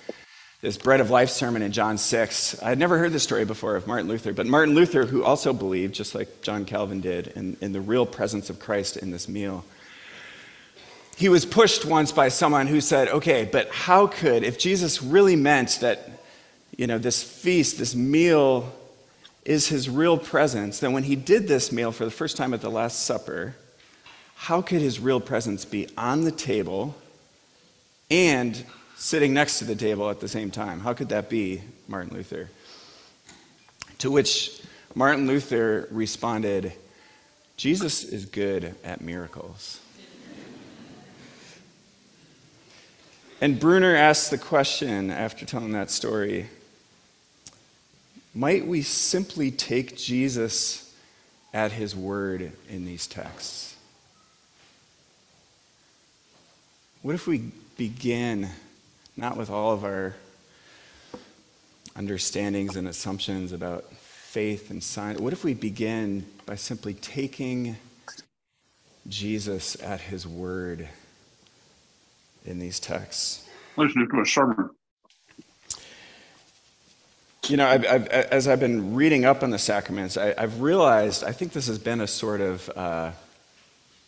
this 0.61 0.79
bread 0.79 1.01
of 1.01 1.11
life 1.11 1.31
sermon 1.31 1.63
in 1.63 1.73
John 1.73 1.99
6. 1.99 2.63
I 2.63 2.69
had 2.69 2.79
never 2.79 2.97
heard 2.97 3.11
this 3.11 3.25
story 3.25 3.45
before 3.45 3.75
of 3.75 3.89
Martin 3.89 4.07
Luther, 4.07 4.33
but 4.33 4.47
Martin 4.47 4.77
Luther, 4.77 5.05
who 5.05 5.25
also 5.25 5.53
believed, 5.53 5.97
just 5.97 6.15
like 6.15 6.43
John 6.43 6.65
Calvin 6.65 7.01
did, 7.01 7.29
in, 7.29 7.57
in 7.61 7.73
the 7.73 7.81
real 7.81 8.07
presence 8.07 8.49
of 8.49 8.61
Christ 8.61 8.97
in 8.97 9.11
this 9.11 9.29
meal, 9.29 9.65
he 11.17 11.29
was 11.29 11.45
pushed 11.45 11.85
once 11.85 12.13
by 12.13 12.29
someone 12.29 12.69
who 12.69 12.81
said, 12.81 13.09
okay, 13.09 13.49
but 13.51 13.69
how 13.71 14.07
could, 14.07 14.45
if 14.45 14.61
Jesus 14.61 15.03
really 15.03 15.35
meant 15.35 15.79
that, 15.81 16.22
you 16.77 16.87
know, 16.87 16.99
this 16.99 17.23
feast, 17.23 17.79
this 17.79 17.95
meal 17.95 18.73
is 19.45 19.67
his 19.69 19.89
real 19.89 20.17
presence, 20.17 20.79
then 20.79 20.93
when 20.93 21.03
he 21.03 21.17
did 21.17 21.49
this 21.49 21.73
meal 21.73 21.93
for 21.93 22.05
the 22.05 22.11
first 22.11 22.37
time 22.37 22.55
at 22.55 22.61
the 22.61 22.71
Last 22.71 23.05
Supper, 23.05 23.55
how 24.35 24.63
could 24.63 24.81
his 24.81 25.01
real 25.01 25.21
presence 25.21 25.65
be 25.65 25.89
on 25.97 26.25
the 26.25 26.33
table 26.33 26.95
and 28.11 28.65
sitting 28.97 29.35
next 29.35 29.59
to 29.59 29.65
the 29.65 29.75
table 29.75 30.11
at 30.11 30.21
the 30.21 30.29
same 30.29 30.51
time? 30.51 30.81
How 30.81 30.95
could 30.95 31.09
that 31.11 31.29
be, 31.29 31.61
Martin 31.89 32.15
Luther? 32.17 32.51
To 33.99 34.11
which 34.11 34.63
Martin 34.95 35.27
Luther 35.27 35.89
responded, 35.91 36.73
Jesus 37.57 38.05
is 38.05 38.27
good 38.27 38.75
at 38.85 39.01
miracles. 39.01 39.81
and 43.41 43.59
Bruner 43.59 43.97
asked 43.97 44.31
the 44.31 44.39
question 44.39 45.11
after 45.11 45.45
telling 45.45 45.73
that 45.73 45.91
story 45.91 46.49
might 48.35 48.67
we 48.67 48.83
simply 48.83 49.51
take 49.51 49.97
Jesus 49.97 50.95
at 51.53 51.73
his 51.73 51.95
word 51.95 52.53
in 52.69 52.85
these 52.85 53.07
texts? 53.07 53.77
What 57.03 57.15
if 57.15 57.27
we 57.27 57.51
begin 57.77 58.49
not 59.17 59.37
with 59.37 59.51
all 59.51 59.73
of 59.73 59.85
our 59.85 60.15
understandings 61.97 62.77
and 62.77 62.89
assumptions 62.89 63.53
about 63.53 63.93
faith 63.93 64.71
and 64.71 64.83
science? 64.83 65.21
What 65.21 65.33
if 65.33 65.45
we 65.45 65.53
begin 65.55 66.25
by 66.47 66.55
simply 66.55 66.95
taking 66.95 67.77
Jesus 69.09 69.81
at 69.83 70.01
his 70.01 70.27
word 70.27 70.89
in 72.47 72.59
these 72.59 72.81
texts? 72.81 73.49
Listening 73.77 74.09
to 74.11 74.21
a 74.21 74.27
sermon. 74.27 74.71
You 77.49 77.57
know, 77.57 77.67
I've, 77.67 77.85
I've, 77.85 78.07
as 78.07 78.47
I've 78.47 78.61
been 78.61 78.95
reading 78.95 79.25
up 79.25 79.43
on 79.43 79.51
the 79.51 79.59
sacraments, 79.59 80.17
I, 80.17 80.41
have 80.41 80.61
realized 80.61 81.25
I 81.25 81.33
think 81.33 81.53
this 81.53 81.67
has 81.67 81.79
been 81.79 82.01
a 82.01 82.07
sort 82.07 82.41
of 82.41 82.71
uh, 82.77 83.11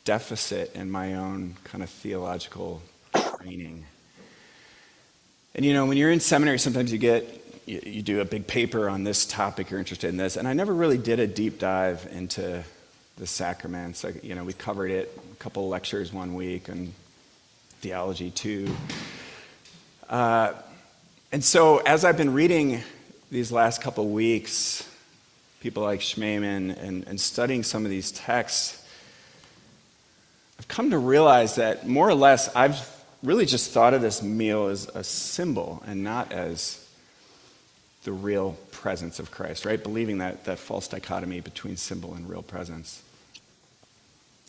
deficit 0.05 0.73
in 0.77 0.89
my 0.89 1.15
own 1.15 1.57
kind 1.65 1.83
of 1.83 1.91
theological 1.91 2.81
training. 3.41 3.87
And 5.57 5.65
you 5.65 5.73
know, 5.73 5.85
when 5.87 5.97
you're 5.97 6.13
in 6.13 6.21
seminary, 6.21 6.61
sometimes 6.61 6.93
you 6.93 6.99
get, 6.99 7.27
you, 7.67 7.81
you, 7.85 8.03
do 8.03 8.21
a 8.21 8.25
big 8.25 8.47
paper 8.47 8.89
on 8.89 9.03
this 9.03 9.27
topic, 9.27 9.69
you're 9.69 9.81
interested 9.81 10.09
in 10.09 10.17
this. 10.17 10.37
And 10.37 10.47
I 10.47 10.53
never 10.53 10.73
really 10.73 10.99
did 10.99 11.19
a 11.19 11.27
deep 11.27 11.59
dive 11.59 12.07
into 12.13 12.63
the 13.17 13.27
sacraments. 13.27 14.05
You 14.23 14.37
know, 14.37 14.45
we 14.45 14.53
covered 14.53 14.93
it 14.93 15.21
a 15.33 15.37
couple 15.37 15.69
lectures 15.69 16.13
one 16.13 16.35
week 16.35 16.69
and 16.69 16.93
theology 17.81 18.31
too. 18.31 18.73
Uh, 20.09 20.53
and 21.33 21.43
so 21.43 21.79
as 21.79 22.05
I've 22.05 22.17
been 22.17 22.33
reading 22.33 22.81
these 23.35 23.51
last 23.51 23.83
couple 23.83 24.09
weeks, 24.09 24.89
people 25.59 25.83
like 25.83 25.99
Schmemann 25.99 26.81
and, 26.81 27.05
and 27.09 27.21
studying 27.21 27.65
some 27.65 27.85
of 27.85 27.91
these 27.91 28.13
texts, 28.13 28.81
I've 30.57 30.69
come 30.69 30.91
to 30.91 30.99
realize 30.99 31.57
that 31.57 31.85
more 31.85 32.09
or 32.09 32.15
less 32.15 32.55
I've 32.55 32.89
really 33.25 33.45
just 33.45 33.73
thought 33.73 33.93
of 33.93 34.03
this 34.03 34.23
meal 34.23 34.69
as 34.69 34.87
a 34.95 35.03
symbol 35.03 35.83
and 35.85 36.05
not 36.05 36.31
as 36.31 36.89
the 38.05 38.13
real 38.13 38.57
presence 38.71 39.19
of 39.19 39.33
Christ, 39.33 39.65
right? 39.65 39.83
Believing 39.83 40.19
that, 40.19 40.45
that 40.45 40.61
false 40.61 40.87
dichotomy 40.87 41.41
between 41.41 41.77
symbol 41.77 42.15
and 42.15 42.31
real 42.31 42.43
presence. 42.43 43.03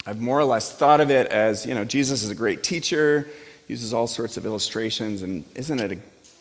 I've 0.05 0.21
more 0.21 0.37
or 0.37 0.45
less 0.45 0.71
thought 0.71 1.01
of 1.01 1.09
it 1.09 1.25
as, 1.31 1.65
you 1.65 1.73
know, 1.73 1.85
Jesus 1.85 2.21
is 2.21 2.29
a 2.29 2.35
great 2.35 2.61
teacher, 2.61 3.27
uses 3.67 3.95
all 3.95 4.05
sorts 4.05 4.37
of 4.37 4.45
illustrations, 4.45 5.23
and 5.23 5.43
isn't 5.55 5.79
it 5.79 5.91
a 5.91 5.97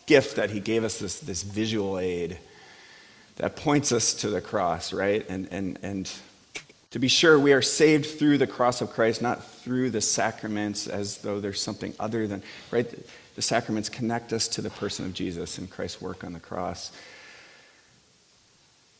gift 0.07 0.37
that 0.37 0.51
he 0.51 0.61
gave 0.61 0.85
us 0.85 0.99
this, 0.99 1.21
this 1.21 1.43
visual 1.43 1.99
aid 1.99 2.39
that 3.37 3.57
points 3.57 3.93
us 3.93 4.15
to 4.15 4.31
the 4.31 4.41
cross, 4.41 4.93
right? 4.93 5.29
And, 5.29 5.49
and, 5.51 5.79
and 5.83 6.11
to 6.93 6.99
be 6.99 7.09
sure, 7.09 7.39
we 7.39 7.53
are 7.53 7.63
saved 7.63 8.07
through 8.07 8.39
the 8.39 8.47
cross 8.47 8.81
of 8.81 8.91
Christ, 8.91 9.21
not 9.21 9.45
through 9.45 9.91
the 9.91 10.01
sacraments 10.01 10.87
as 10.87 11.19
though 11.19 11.41
there's 11.41 11.61
something 11.61 11.93
other 11.99 12.29
than, 12.29 12.43
right? 12.71 12.87
The 13.35 13.43
sacraments 13.43 13.89
connect 13.89 14.33
us 14.33 14.47
to 14.49 14.63
the 14.63 14.71
person 14.71 15.05
of 15.05 15.13
Jesus 15.13 15.59
and 15.59 15.69
Christ's 15.69 16.01
work 16.01 16.23
on 16.23 16.33
the 16.33 16.41
cross. 16.41 16.93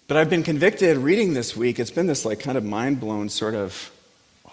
But 0.09 0.17
I've 0.17 0.29
been 0.29 0.43
convicted 0.43 0.97
reading 0.97 1.35
this 1.35 1.57
week. 1.57 1.79
It's 1.79 1.93
been 1.93 2.07
this 2.07 2.25
like 2.25 2.41
kind 2.41 2.59
of 2.59 2.65
mind 2.65 2.99
blown 2.99 3.29
sort 3.29 3.55
of, 3.55 3.93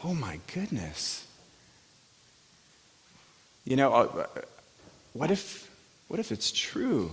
oh 0.04 0.14
my 0.14 0.40
goodness. 0.54 1.26
You 3.66 3.76
know, 3.76 3.92
uh, 3.92 4.28
what 5.14 5.32
if, 5.32 5.70
what 6.12 6.19
if 6.19 6.30
it's 6.34 6.52
true? 6.52 7.10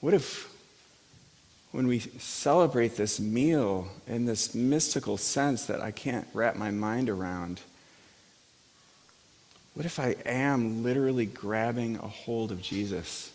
What 0.00 0.14
if 0.14 0.50
when 1.70 1.86
we 1.86 1.98
celebrate 1.98 2.96
this 2.96 3.20
meal 3.20 3.86
in 4.06 4.24
this 4.24 4.54
mystical 4.54 5.18
sense 5.18 5.66
that 5.66 5.82
I 5.82 5.90
can't 5.90 6.26
wrap 6.32 6.56
my 6.56 6.70
mind 6.70 7.10
around, 7.10 7.60
what 9.74 9.84
if 9.84 10.00
I 10.00 10.16
am 10.24 10.82
literally 10.82 11.26
grabbing 11.26 11.96
a 11.96 12.08
hold 12.08 12.52
of 12.52 12.62
Jesus? 12.62 13.30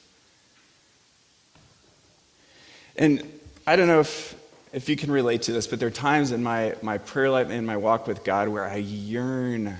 And 2.96 3.22
I 3.68 3.76
don't 3.76 3.88
know 3.88 4.00
if, 4.00 4.36
if 4.74 4.90
you 4.90 4.96
can 4.96 5.12
relate 5.12 5.44
to 5.44 5.52
this, 5.52 5.68
but 5.68 5.78
there 5.80 5.90
are 5.90 5.92
times 5.92 6.32
in 6.32 6.42
my, 6.42 6.74
my 6.82 6.98
prayer 6.98 7.30
life 7.30 7.52
and 7.52 7.68
my 7.68 7.78
walk 7.78 8.08
with 8.08 8.24
God 8.24 8.48
where 8.48 8.66
I 8.66 8.78
yearn 8.78 9.78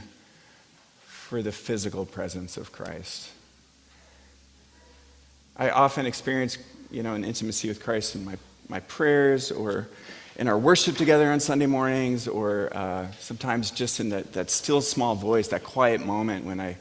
for 1.32 1.42
the 1.42 1.52
physical 1.54 2.06
presence 2.06 2.58
of 2.58 2.74
Christ. 2.74 3.30
I 5.56 5.70
often 5.70 6.06
experience, 6.06 6.58
you 6.92 7.04
know, 7.04 7.14
an 7.14 7.24
intimacy 7.24 7.70
with 7.70 7.82
Christ 7.82 8.16
in 8.16 8.26
my 8.26 8.36
my 8.68 8.82
prayers 8.82 9.50
or 9.50 9.88
in 10.36 10.50
our 10.50 10.58
worship 10.58 10.98
together 10.98 11.32
on 11.32 11.40
Sunday 11.40 11.68
mornings 11.68 12.28
or 12.28 12.70
uh, 12.74 13.10
sometimes 13.20 13.72
just 13.72 14.02
in 14.02 14.10
that, 14.10 14.34
that 14.34 14.52
still 14.52 14.82
small 14.82 15.16
voice, 15.16 15.48
that 15.48 15.64
quiet 15.64 16.06
moment 16.06 16.44
when 16.44 16.60
I 16.60 16.76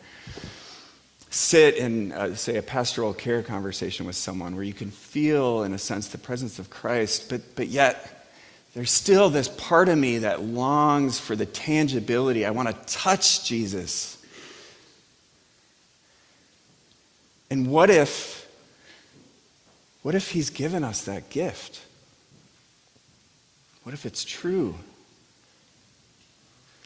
sit 1.31 1.77
in, 1.77 2.11
uh, 2.11 2.35
say, 2.35 2.57
a 2.57 2.63
pastoral 2.63 3.15
care 3.15 3.45
conversation 3.45 4.05
with 4.05 4.17
someone 4.17 4.57
where 4.57 4.65
you 4.65 4.73
can 4.73 4.91
feel, 4.91 5.63
in 5.63 5.75
a 5.75 5.79
sense, 5.79 6.09
the 6.09 6.19
presence 6.19 6.59
of 6.59 6.71
Christ, 6.71 7.29
but, 7.31 7.55
but 7.55 7.69
yet 7.69 8.27
there's 8.75 8.91
still 8.91 9.31
this 9.31 9.47
part 9.47 9.89
of 9.89 9.97
me 9.97 10.19
that 10.19 10.43
longs 10.43 11.21
for 11.21 11.37
the 11.37 11.47
tangibility. 11.47 12.45
I 12.45 12.51
want 12.51 12.67
to 12.67 12.93
touch 12.93 13.45
Jesus. 13.45 14.20
And 17.51 17.67
what 17.67 17.91
if 17.91 18.41
what 20.03 20.15
if 20.15 20.31
He's 20.31 20.51
given 20.51 20.83
us 20.83 21.03
that 21.05 21.29
gift? 21.31 21.83
What 23.83 23.93
if 23.93 24.07
it's 24.07 24.25
true? 24.25 24.77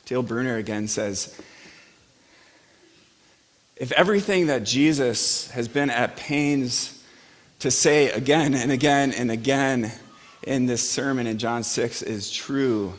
Dale 0.06 0.22
Bruner 0.22 0.56
again 0.56 0.88
says 0.88 1.40
if 3.76 3.90
everything 3.92 4.46
that 4.46 4.64
Jesus 4.64 5.50
has 5.50 5.66
been 5.68 5.90
at 5.90 6.16
pains 6.16 7.02
to 7.60 7.70
say 7.70 8.10
again 8.10 8.54
and 8.54 8.70
again 8.70 9.12
and 9.12 9.30
again 9.30 9.90
in 10.42 10.66
this 10.66 10.88
sermon 10.88 11.26
in 11.26 11.38
John 11.38 11.64
6 11.64 12.02
is 12.02 12.30
true, 12.30 12.94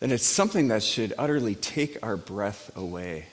then 0.00 0.10
it's 0.10 0.26
something 0.26 0.68
that 0.68 0.82
should 0.82 1.14
utterly 1.16 1.54
take 1.54 1.98
our 2.02 2.16
breath 2.16 2.70
away. 2.76 3.26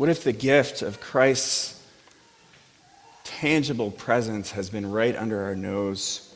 What 0.00 0.08
if 0.08 0.24
the 0.24 0.32
gift 0.32 0.80
of 0.80 0.98
Christ's 0.98 1.78
tangible 3.22 3.90
presence 3.90 4.52
has 4.52 4.70
been 4.70 4.90
right 4.90 5.14
under 5.14 5.42
our 5.42 5.54
nose 5.54 6.34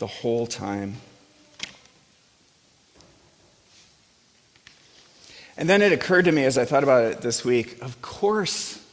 the 0.00 0.08
whole 0.08 0.48
time? 0.48 0.96
And 5.56 5.68
then 5.68 5.82
it 5.82 5.92
occurred 5.92 6.24
to 6.24 6.32
me 6.32 6.44
as 6.46 6.58
I 6.58 6.64
thought 6.64 6.82
about 6.82 7.04
it 7.04 7.20
this 7.20 7.44
week 7.44 7.80
of 7.80 8.02
course, 8.02 8.84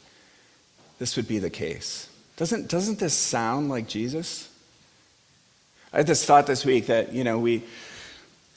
this 0.99 1.15
would 1.15 1.27
be 1.27 1.39
the 1.39 1.49
case. 1.49 2.07
Doesn't, 2.35 2.69
doesn't 2.69 2.99
this 2.99 3.15
sound 3.15 3.69
like 3.69 3.87
Jesus? 3.87 4.47
I 5.91 5.97
had 5.97 6.05
this 6.05 6.23
thought 6.23 6.45
this 6.45 6.63
week 6.63 6.85
that, 6.85 7.13
you 7.13 7.23
know, 7.23 7.39
we, 7.39 7.63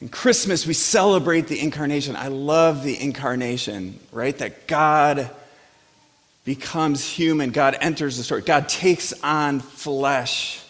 in 0.01 0.09
Christmas, 0.09 0.67
we 0.67 0.73
celebrate 0.73 1.47
the 1.47 1.61
incarnation. 1.61 2.17
I 2.17 2.29
love 2.29 2.83
the 2.83 2.99
incarnation, 2.99 3.99
right? 4.13 4.37
That 4.39 4.67
God 4.67 5.31
becomes 6.45 7.07
human, 7.07 7.51
God 7.51 7.77
enters 7.81 8.17
the 8.17 8.25
story, 8.25 8.43
God 8.43 8.69
takes 8.69 9.13
on 9.23 9.61
flesh. 9.61 10.65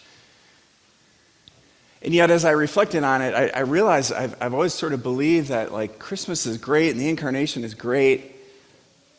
And 2.03 2.15
yet, 2.15 2.31
as 2.31 2.45
I 2.45 2.53
reflected 2.53 3.05
on 3.05 3.21
it, 3.21 3.35
I, 3.35 3.49
I 3.49 3.61
realized 3.61 4.13
I've, 4.13 4.35
I've 4.43 4.55
always 4.55 4.73
sort 4.73 4.95
of 4.95 5.03
believed 5.03 5.49
that, 5.49 5.71
like, 5.71 5.99
Christmas 5.99 6.47
is 6.47 6.57
great 6.57 6.91
and 6.91 7.01
the 7.01 7.09
incarnation 7.09 7.63
is 7.63 7.75
great. 7.75 8.35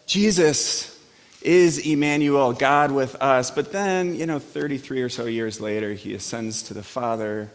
Jesus 0.07 0.99
is 1.43 1.77
Emmanuel, 1.85 2.53
God 2.53 2.91
with 2.91 3.15
us. 3.21 3.51
But 3.51 3.71
then, 3.71 4.15
you 4.15 4.25
know, 4.25 4.39
33 4.39 5.03
or 5.03 5.09
so 5.09 5.25
years 5.25 5.61
later, 5.61 5.93
he 5.93 6.15
ascends 6.15 6.63
to 6.63 6.73
the 6.73 6.83
Father. 6.83 7.51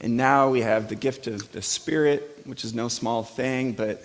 And 0.00 0.16
now 0.16 0.48
we 0.48 0.62
have 0.62 0.88
the 0.88 0.94
gift 0.94 1.26
of 1.26 1.52
the 1.52 1.60
Spirit, 1.60 2.40
which 2.44 2.64
is 2.64 2.74
no 2.74 2.88
small 2.88 3.22
thing, 3.22 3.72
but, 3.72 4.02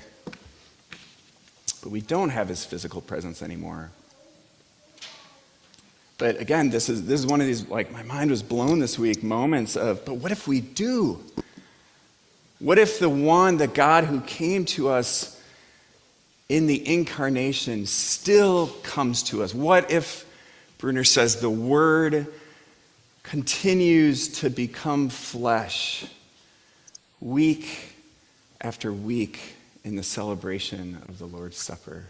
but 1.81 1.89
we 1.89 2.01
don't 2.01 2.29
have 2.29 2.49
his 2.49 2.65
physical 2.65 2.99
presence 2.99 3.41
anymore. 3.41 3.91
But 6.17 6.39
again, 6.39 6.69
this 6.69 6.89
is, 6.89 7.05
this 7.05 7.19
is 7.19 7.25
one 7.25 7.39
of 7.39 7.47
these, 7.47 7.67
like, 7.67 7.91
my 7.91 8.03
mind 8.03 8.29
was 8.29 8.43
blown 8.43 8.79
this 8.79 8.99
week 8.99 9.23
moments 9.23 9.77
of, 9.77 10.03
but 10.05 10.15
what 10.15 10.31
if 10.31 10.47
we 10.47 10.59
do? 10.61 11.23
What 12.59 12.77
if 12.77 12.99
the 12.99 13.09
one, 13.09 13.57
the 13.57 13.67
God 13.67 14.05
who 14.05 14.21
came 14.21 14.65
to 14.65 14.89
us 14.89 15.41
in 16.47 16.67
the 16.67 16.93
incarnation, 16.93 17.85
still 17.85 18.67
comes 18.83 19.23
to 19.23 19.43
us? 19.43 19.53
What 19.53 19.91
if, 19.91 20.25
Bruner 20.77 21.03
says, 21.03 21.39
the 21.39 21.49
Word 21.49 22.27
continues 23.25 24.27
to 24.27 24.49
become 24.49 25.09
flesh 25.09 26.05
week 27.19 27.95
after 28.61 28.93
week 28.93 29.55
in 29.83 29.95
the 29.95 30.03
celebration 30.03 31.01
of 31.09 31.17
the 31.17 31.25
Lord's 31.25 31.57
Supper. 31.57 32.05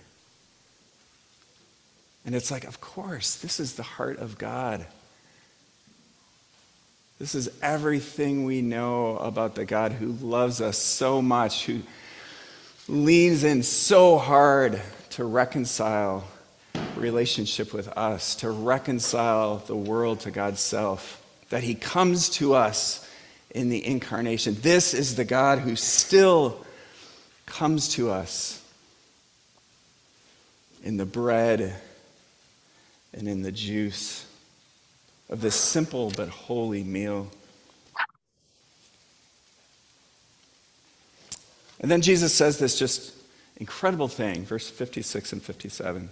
And 2.25 2.36
it's 2.36 2.51
like, 2.51 2.65
of 2.65 2.82
course, 2.82 3.36
this 3.38 3.60
is 3.60 3.73
the 3.73 3.84
heart 3.84 4.19
of 4.19 4.38
God. 4.38 4.86
This 7.17 7.34
is 7.34 7.49
everything 7.62 8.43
we 8.43 8.62
know 8.62 9.17
about 9.17 9.56
the 9.56 9.63
God 9.63 9.93
who 9.93 10.12
loves 10.12 10.60
us 10.60 10.78
so 10.78 11.21
much, 11.21 11.65
who 11.65 11.82
leans 12.89 13.45
in 13.45 13.63
so 13.63 14.17
hard 14.17 14.82
to 15.12 15.23
reconcile 15.23 16.25
relationship 16.97 17.73
with 17.73 17.88
us, 17.97 18.36
to 18.38 18.49
reconcile 18.49 19.58
the 19.58 19.75
world 19.75 20.21
to 20.21 20.31
God's 20.31 20.60
self, 20.60 21.21
that 21.49 21.63
He 21.63 21.75
comes 21.75 22.29
to 22.31 22.55
us 22.55 23.08
in 23.51 23.69
the 23.69 23.86
incarnation. 23.86 24.58
This 24.62 24.93
is 24.93 25.15
the 25.15 25.25
God 25.25 25.60
who 25.60 25.75
still 25.75 26.65
comes 27.45 27.89
to 27.89 28.12
us 28.12 28.62
in 30.84 30.97
the 30.97 31.05
bread 31.05 31.73
and 33.13 33.27
in 33.27 33.41
the 33.41 33.51
juice 33.51 34.25
of 35.29 35.41
this 35.41 35.55
simple 35.55 36.12
but 36.15 36.29
holy 36.29 36.84
meal. 36.84 37.27
And 41.79 41.89
then 41.89 42.01
Jesus 42.01 42.34
says 42.34 42.58
this 42.58 42.77
just 42.77 43.13
incredible 43.58 44.08
thing, 44.08 44.45
verse 44.45 44.69
56 44.69 45.34
and 45.34 45.41
57. 45.41 46.10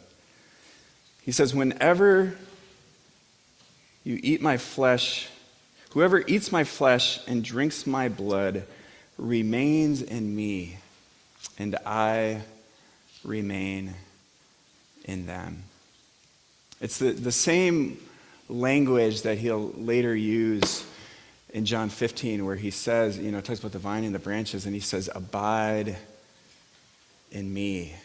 He 1.24 1.32
says, 1.32 1.56
Whenever 1.56 2.36
you 4.04 4.20
eat 4.22 4.42
my 4.42 4.58
flesh, 4.58 5.30
whoever 5.92 6.24
eats 6.28 6.52
my 6.52 6.64
flesh 6.64 7.20
and 7.28 7.44
drinks 7.44 7.88
my 7.88 8.10
blood 8.10 8.66
remains 9.18 10.02
in 10.02 10.36
me, 10.36 10.78
and 11.58 11.76
I 11.86 12.42
remain 13.24 13.94
in 15.06 15.26
them. 15.26 15.64
It's 16.82 16.98
the, 16.98 17.12
the 17.12 17.32
same 17.32 17.98
language 18.50 19.22
that 19.22 19.38
he'll 19.38 19.72
later 19.72 20.14
use 20.14 20.86
in 21.54 21.66
John 21.66 21.88
15, 21.88 22.46
where 22.46 22.56
he 22.56 22.72
says, 22.72 23.18
you 23.18 23.32
know, 23.32 23.40
talks 23.40 23.60
about 23.60 23.72
the 23.72 23.80
vine 23.80 24.04
and 24.04 24.14
the 24.14 24.20
branches, 24.20 24.66
and 24.66 24.74
he 24.74 24.82
says, 24.82 25.10
Abide 25.14 25.96
in 27.32 27.54
me, 27.54 27.96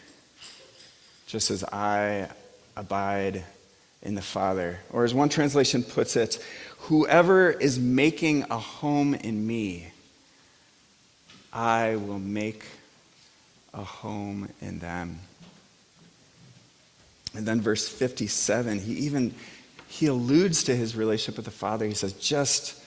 just 1.27 1.51
as 1.51 1.63
I 1.65 2.29
abide 2.75 3.43
in 4.01 4.15
the 4.15 4.21
Father. 4.21 4.79
Or 4.91 5.03
as 5.03 5.13
one 5.13 5.29
translation 5.29 5.83
puts 5.83 6.15
it, 6.15 6.43
whoever 6.79 7.51
is 7.51 7.79
making 7.79 8.45
a 8.49 8.57
home 8.57 9.13
in 9.13 9.45
me, 9.45 9.87
I 11.51 11.95
will 11.95 12.19
make 12.19 12.63
a 13.73 13.83
home 13.83 14.49
in 14.61 14.79
them. 14.79 15.19
And 17.35 17.45
then 17.45 17.61
verse 17.61 17.87
57, 17.87 18.79
he 18.79 18.93
even 18.93 19.35
he 19.87 20.05
alludes 20.05 20.63
to 20.65 20.75
his 20.75 20.95
relationship 20.95 21.37
with 21.37 21.45
the 21.45 21.51
Father. 21.51 21.85
He 21.85 21.95
says, 21.95 22.13
just 22.13 22.79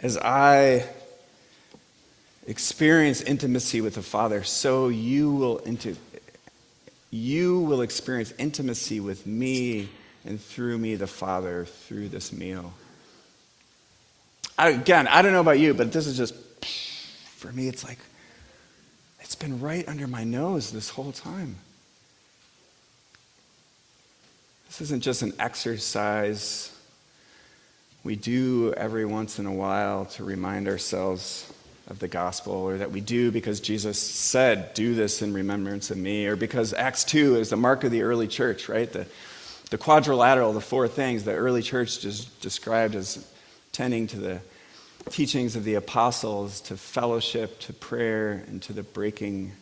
as 0.00 0.18
I 0.18 0.84
experience 2.46 3.22
intimacy 3.22 3.80
with 3.80 3.94
the 3.94 4.02
Father, 4.02 4.42
so 4.42 4.88
you 4.88 5.32
will 5.32 5.58
into, 5.58 5.96
you 7.12 7.60
will 7.60 7.82
experience 7.82 8.32
intimacy 8.38 8.98
with 8.98 9.26
me 9.26 9.90
and 10.24 10.40
through 10.40 10.78
me, 10.78 10.96
the 10.96 11.06
Father, 11.06 11.66
through 11.66 12.08
this 12.08 12.32
meal. 12.32 12.72
I, 14.58 14.70
again, 14.70 15.06
I 15.06 15.20
don't 15.22 15.32
know 15.32 15.40
about 15.40 15.58
you, 15.58 15.74
but 15.74 15.92
this 15.92 16.06
is 16.06 16.16
just, 16.16 16.34
for 17.36 17.52
me, 17.52 17.68
it's 17.68 17.84
like, 17.84 17.98
it's 19.20 19.34
been 19.34 19.60
right 19.60 19.86
under 19.86 20.06
my 20.06 20.24
nose 20.24 20.72
this 20.72 20.88
whole 20.88 21.12
time. 21.12 21.56
This 24.68 24.80
isn't 24.80 25.02
just 25.02 25.20
an 25.20 25.34
exercise 25.38 26.74
we 28.04 28.16
do 28.16 28.72
every 28.72 29.04
once 29.04 29.38
in 29.38 29.46
a 29.46 29.52
while 29.52 30.06
to 30.06 30.24
remind 30.24 30.66
ourselves 30.66 31.52
of 31.88 31.98
the 31.98 32.08
gospel, 32.08 32.52
or 32.52 32.78
that 32.78 32.90
we 32.90 33.00
do 33.00 33.30
because 33.30 33.60
Jesus 33.60 33.98
said, 33.98 34.74
Do 34.74 34.94
this 34.94 35.22
in 35.22 35.34
remembrance 35.34 35.90
of 35.90 35.96
me, 35.96 36.26
or 36.26 36.36
because 36.36 36.72
Acts 36.72 37.04
2 37.04 37.36
is 37.36 37.50
the 37.50 37.56
mark 37.56 37.84
of 37.84 37.90
the 37.90 38.02
early 38.02 38.28
church, 38.28 38.68
right? 38.68 38.90
The, 38.90 39.06
the 39.70 39.78
quadrilateral, 39.78 40.52
the 40.52 40.60
four 40.60 40.86
things 40.86 41.24
the 41.24 41.34
early 41.34 41.62
church 41.62 42.00
just 42.00 42.40
described 42.40 42.94
as 42.94 43.26
tending 43.72 44.06
to 44.08 44.18
the 44.18 44.40
teachings 45.10 45.56
of 45.56 45.64
the 45.64 45.74
apostles, 45.74 46.60
to 46.62 46.76
fellowship, 46.76 47.58
to 47.60 47.72
prayer, 47.72 48.44
and 48.46 48.62
to 48.62 48.72
the 48.72 48.82
breaking 48.82 49.52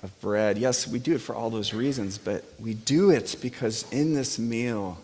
of 0.00 0.18
bread. 0.20 0.58
Yes, 0.58 0.86
we 0.86 0.98
do 0.98 1.14
it 1.14 1.20
for 1.20 1.34
all 1.34 1.50
those 1.50 1.72
reasons, 1.72 2.18
but 2.18 2.44
we 2.58 2.74
do 2.74 3.10
it 3.10 3.36
because 3.40 3.90
in 3.92 4.14
this 4.14 4.38
meal, 4.38 4.98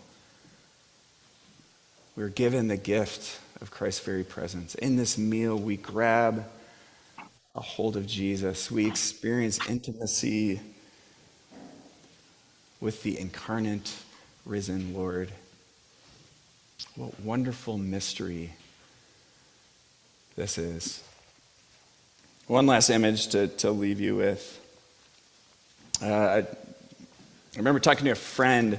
we're 2.16 2.28
given 2.28 2.68
the 2.68 2.76
gift 2.76 3.40
of 3.60 3.70
Christ's 3.70 4.00
very 4.00 4.24
presence. 4.24 4.74
In 4.74 4.96
this 4.96 5.16
meal, 5.16 5.56
we 5.56 5.76
grab 5.76 6.44
a 7.54 7.60
hold 7.60 7.96
of 7.96 8.06
Jesus. 8.06 8.70
We 8.70 8.86
experience 8.86 9.58
intimacy 9.68 10.60
with 12.80 13.02
the 13.02 13.18
incarnate, 13.18 13.94
risen 14.44 14.92
Lord. 14.92 15.30
What 16.96 17.18
wonderful 17.20 17.78
mystery 17.78 18.52
this 20.36 20.58
is. 20.58 21.02
One 22.46 22.66
last 22.66 22.90
image 22.90 23.28
to, 23.28 23.48
to 23.48 23.70
leave 23.70 24.00
you 24.00 24.16
with. 24.16 24.58
Uh, 26.02 26.06
I, 26.06 26.38
I 26.38 26.46
remember 27.56 27.80
talking 27.80 28.04
to 28.06 28.10
a 28.10 28.16
friend 28.16 28.78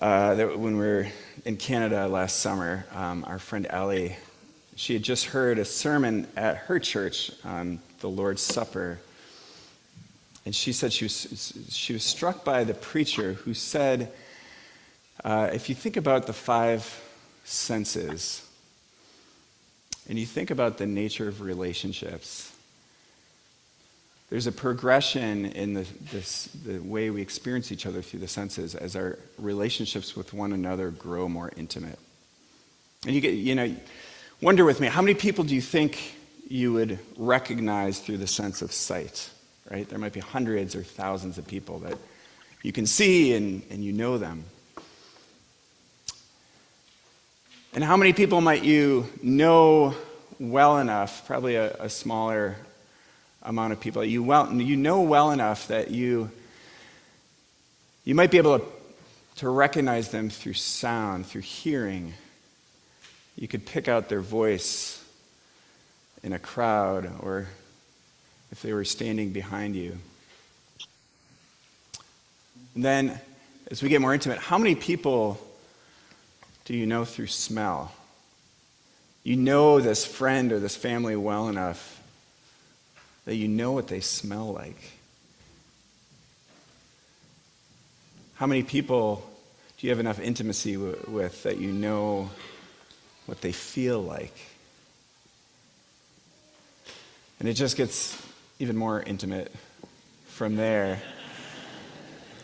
uh, 0.00 0.34
that 0.34 0.58
when 0.58 0.76
we 0.76 0.86
were 0.86 1.06
in 1.44 1.56
Canada 1.56 2.08
last 2.08 2.40
summer, 2.40 2.86
um, 2.94 3.24
our 3.28 3.38
friend 3.38 3.66
Ellie, 3.68 4.16
she 4.76 4.94
had 4.94 5.02
just 5.02 5.26
heard 5.26 5.58
a 5.58 5.64
sermon 5.64 6.26
at 6.36 6.56
her 6.56 6.78
church 6.78 7.30
on 7.44 7.80
the 8.00 8.08
Lord's 8.08 8.40
Supper. 8.40 8.98
And 10.46 10.54
she 10.54 10.72
said 10.72 10.92
she 10.92 11.04
was, 11.04 11.54
she 11.68 11.92
was 11.92 12.02
struck 12.02 12.44
by 12.44 12.64
the 12.64 12.72
preacher 12.72 13.34
who 13.34 13.52
said, 13.52 14.10
uh, 15.22 15.50
if 15.52 15.68
you 15.68 15.74
think 15.74 15.98
about 15.98 16.26
the 16.26 16.32
five 16.32 17.02
senses, 17.44 18.46
and 20.08 20.18
you 20.18 20.24
think 20.24 20.50
about 20.50 20.78
the 20.78 20.86
nature 20.86 21.28
of 21.28 21.42
relationships, 21.42 22.52
there's 24.30 24.46
a 24.46 24.52
progression 24.52 25.46
in 25.46 25.74
the, 25.74 25.86
this, 26.12 26.46
the 26.64 26.78
way 26.78 27.10
we 27.10 27.20
experience 27.20 27.72
each 27.72 27.84
other 27.84 28.00
through 28.00 28.20
the 28.20 28.28
senses 28.28 28.74
as 28.74 28.96
our 28.96 29.18
relationships 29.38 30.16
with 30.16 30.32
one 30.32 30.52
another 30.52 30.90
grow 30.90 31.28
more 31.28 31.50
intimate. 31.56 31.98
And 33.04 33.14
you 33.14 33.20
get, 33.20 33.34
you 33.34 33.54
know, 33.54 33.74
wonder 34.40 34.64
with 34.64 34.80
me, 34.80 34.86
how 34.86 35.02
many 35.02 35.14
people 35.14 35.44
do 35.44 35.54
you 35.54 35.60
think 35.60 36.16
you 36.48 36.72
would 36.72 36.98
recognize 37.16 38.00
through 38.00 38.18
the 38.18 38.26
sense 38.26 38.62
of 38.62 38.72
sight? 38.72 39.30
right? 39.70 39.88
There 39.88 39.98
might 39.98 40.12
be 40.12 40.20
hundreds 40.20 40.74
or 40.74 40.82
thousands 40.82 41.38
of 41.38 41.46
people 41.46 41.78
that 41.80 41.96
you 42.62 42.72
can 42.72 42.86
see 42.86 43.34
and, 43.34 43.62
and 43.70 43.84
you 43.84 43.92
know 43.92 44.18
them. 44.18 44.44
And 47.72 47.84
how 47.84 47.96
many 47.96 48.12
people 48.12 48.40
might 48.40 48.64
you 48.64 49.06
know 49.22 49.94
well 50.40 50.78
enough, 50.78 51.26
probably 51.26 51.54
a, 51.54 51.74
a 51.74 51.88
smaller 51.88 52.56
amount 53.42 53.72
of 53.72 53.80
people, 53.80 54.04
you, 54.04 54.22
well, 54.22 54.52
you 54.52 54.76
know 54.76 55.00
well 55.02 55.30
enough 55.30 55.68
that 55.68 55.90
you, 55.90 56.30
you 58.04 58.14
might 58.14 58.30
be 58.30 58.38
able 58.38 58.58
to, 58.58 58.64
to 59.36 59.48
recognize 59.48 60.10
them 60.10 60.30
through 60.30 60.54
sound, 60.54 61.26
through 61.26 61.40
hearing. 61.40 62.12
You 63.36 63.48
could 63.48 63.64
pick 63.64 63.88
out 63.88 64.08
their 64.08 64.20
voice 64.20 65.02
in 66.22 66.32
a 66.32 66.38
crowd 66.38 67.10
or 67.20 67.46
if 68.52 68.62
they 68.62 68.72
were 68.72 68.84
standing 68.84 69.30
behind 69.30 69.74
you. 69.76 69.96
And 72.74 72.84
then, 72.84 73.20
as 73.70 73.82
we 73.82 73.88
get 73.88 74.00
more 74.00 74.12
intimate, 74.12 74.38
how 74.38 74.58
many 74.58 74.74
people 74.74 75.40
do 76.64 76.74
you 76.74 76.86
know 76.86 77.04
through 77.04 77.28
smell? 77.28 77.92
You 79.24 79.36
know 79.36 79.80
this 79.80 80.04
friend 80.04 80.52
or 80.52 80.58
this 80.60 80.76
family 80.76 81.16
well 81.16 81.48
enough 81.48 81.99
that 83.30 83.36
you 83.36 83.46
know 83.46 83.70
what 83.70 83.86
they 83.86 84.00
smell 84.00 84.52
like. 84.52 84.90
How 88.34 88.48
many 88.48 88.64
people 88.64 89.24
do 89.78 89.86
you 89.86 89.92
have 89.92 90.00
enough 90.00 90.18
intimacy 90.18 90.72
w- 90.72 90.98
with 91.06 91.44
that 91.44 91.56
you 91.58 91.70
know 91.70 92.28
what 93.26 93.40
they 93.40 93.52
feel 93.52 94.02
like? 94.02 94.36
And 97.38 97.48
it 97.48 97.52
just 97.52 97.76
gets 97.76 98.20
even 98.58 98.76
more 98.76 99.00
intimate 99.00 99.52
from 100.26 100.56
there. 100.56 101.00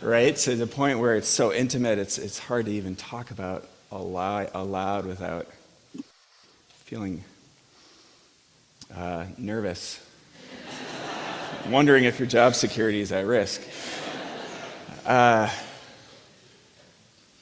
right? 0.01 0.37
To 0.37 0.55
the 0.55 0.69
point 0.69 1.01
where 1.01 1.17
it's 1.17 1.27
so 1.27 1.53
intimate, 1.53 1.99
it's, 1.99 2.17
it's 2.17 2.39
hard 2.39 2.67
to 2.67 2.71
even 2.71 2.95
talk 2.95 3.33
about 3.33 3.67
aloud, 3.91 4.51
aloud 4.55 5.05
without 5.05 5.49
feeling 6.85 7.25
uh, 8.95 9.25
nervous, 9.37 10.06
wondering 11.71 12.05
if 12.05 12.19
your 12.19 12.29
job 12.29 12.55
security 12.55 13.01
is 13.01 13.13
at 13.13 13.27
risk. 13.27 13.63
Uh, 15.05 15.51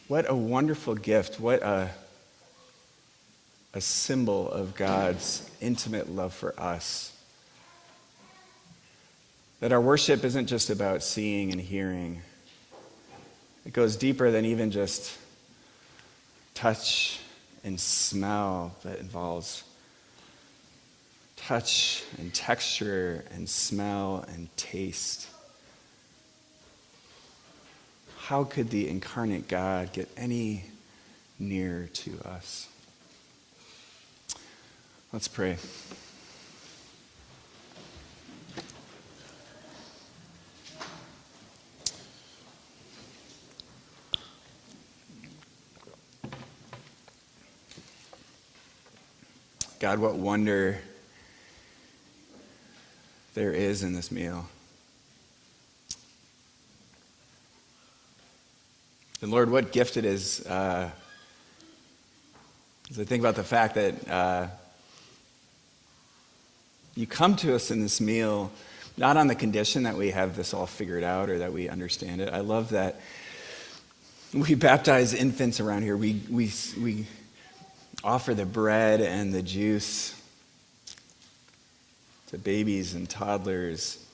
what 0.09 0.29
a 0.29 0.35
wonderful 0.35 0.95
gift. 0.95 1.41
What 1.41 1.63
a, 1.63 1.91
a 3.73 3.81
symbol 3.81 4.51
of 4.51 4.75
God's 4.75 5.49
intimate 5.61 6.11
love 6.11 6.33
for 6.35 6.59
us. 6.59 7.17
That 9.61 9.73
our 9.73 9.81
worship 9.81 10.25
isn't 10.25 10.47
just 10.47 10.71
about 10.71 11.03
seeing 11.03 11.53
and 11.53 11.61
hearing, 11.61 12.21
it 13.65 13.73
goes 13.73 13.97
deeper 13.97 14.31
than 14.31 14.45
even 14.45 14.71
just 14.71 15.17
touch 16.55 17.21
and 17.65 17.81
smell 17.81 18.75
that 18.85 18.99
involves 18.99 19.65
touch 21.47 22.03
and 22.17 22.33
texture 22.33 23.23
and 23.35 23.47
smell 23.47 24.25
and 24.29 24.49
taste. 24.57 25.29
How 28.17 28.45
could 28.45 28.71
the 28.71 28.89
incarnate 28.89 29.47
God 29.47 29.93
get 29.93 30.09
any 30.17 30.65
nearer 31.39 31.85
to 31.87 32.19
us? 32.25 32.69
Let's 35.13 35.29
pray. 35.29 35.59
God, 49.79 49.99
what 49.99 50.15
wonder 50.15 50.79
there 53.35 53.53
is 53.53 53.83
in 53.83 53.93
this 53.93 54.11
meal. 54.11 54.47
And 59.21 59.31
Lord, 59.31 59.51
what 59.51 59.73
gift 59.73 59.97
it 59.97 60.05
is. 60.05 60.47
Uh, 60.47 60.91
as 62.91 63.01
I 63.01 63.05
think 63.05 63.21
about 63.21 63.35
the 63.35 63.45
fact 63.45 63.75
that 63.75 64.09
uh, 64.09 64.47
you 66.95 67.07
come 67.07 67.35
to 67.37 67.55
us 67.55 67.71
in 67.71 67.83
this 67.83 68.01
meal 68.01 68.53
not 68.97 69.17
on 69.17 69.27
the 69.27 69.35
condition 69.35 69.83
that 69.85 69.97
we 69.97 70.11
have 70.11 70.37
this 70.37 70.55
all 70.55 70.67
figured 70.67 71.03
out 71.03 71.29
or 71.29 71.39
that 71.39 71.53
we 71.53 71.69
understand 71.69 72.21
it. 72.21 72.33
I 72.33 72.41
love 72.41 72.71
that 72.71 73.01
we 74.33 74.55
baptize 74.55 75.15
infants 75.15 75.59
around 75.59 75.83
here. 75.83 75.97
We, 75.97 76.21
we, 76.31 76.53
we 76.81 77.07
offer 78.05 78.35
the 78.35 78.47
bread 78.47 79.01
and 79.01 79.33
the 79.33 79.43
juice 79.43 80.21
to 82.35 82.41
babies 82.41 82.95
and 82.95 83.09
toddlers. 83.09 84.05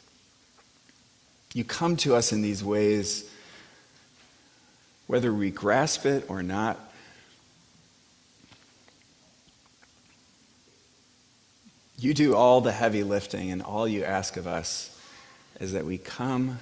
You 1.54 1.64
come 1.64 1.96
to 1.98 2.14
us 2.14 2.32
in 2.32 2.42
these 2.42 2.62
ways, 2.62 3.28
whether 5.06 5.32
we 5.32 5.50
grasp 5.50 6.04
it 6.04 6.26
or 6.28 6.42
not. 6.42 6.78
You 11.98 12.12
do 12.12 12.34
all 12.34 12.60
the 12.60 12.72
heavy 12.72 13.02
lifting, 13.02 13.50
and 13.50 13.62
all 13.62 13.88
you 13.88 14.04
ask 14.04 14.36
of 14.36 14.46
us 14.46 14.96
is 15.60 15.72
that 15.72 15.86
we 15.86 15.96
come, 15.96 16.58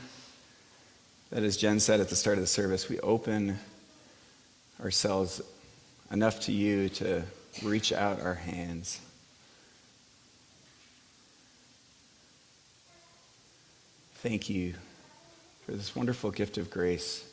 that 1.30 1.42
as 1.42 1.56
Jen 1.56 1.80
said 1.80 2.00
at 2.00 2.08
the 2.08 2.16
start 2.16 2.38
of 2.38 2.42
the 2.42 2.46
service, 2.46 2.88
we 2.88 3.00
open 3.00 3.58
ourselves 4.80 5.42
enough 6.12 6.40
to 6.42 6.52
you 6.52 6.88
to 6.90 7.22
reach 7.64 7.92
out 7.92 8.20
our 8.20 8.34
hands. 8.34 9.00
Thank 14.20 14.50
you 14.50 14.74
for 15.64 15.72
this 15.72 15.94
wonderful 15.94 16.32
gift 16.32 16.58
of 16.58 16.70
grace, 16.70 17.24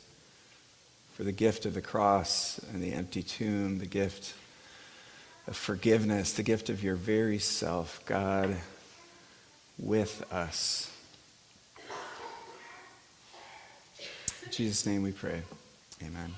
for 1.14 1.24
the 1.24 1.32
gift 1.32 1.66
of 1.66 1.74
the 1.74 1.80
cross 1.80 2.60
and 2.72 2.80
the 2.80 2.92
empty 2.92 3.24
tomb, 3.24 3.80
the 3.80 3.86
gift 3.86 4.34
of 5.48 5.56
forgiveness, 5.56 6.34
the 6.34 6.44
gift 6.44 6.70
of 6.70 6.84
your 6.84 6.94
very 6.94 7.40
self, 7.40 8.00
God, 8.06 8.56
with 9.80 10.24
us. 10.32 10.88
In 14.44 14.52
Jesus' 14.52 14.86
name 14.86 15.02
we 15.02 15.10
pray. 15.10 15.42
Amen. 16.04 16.32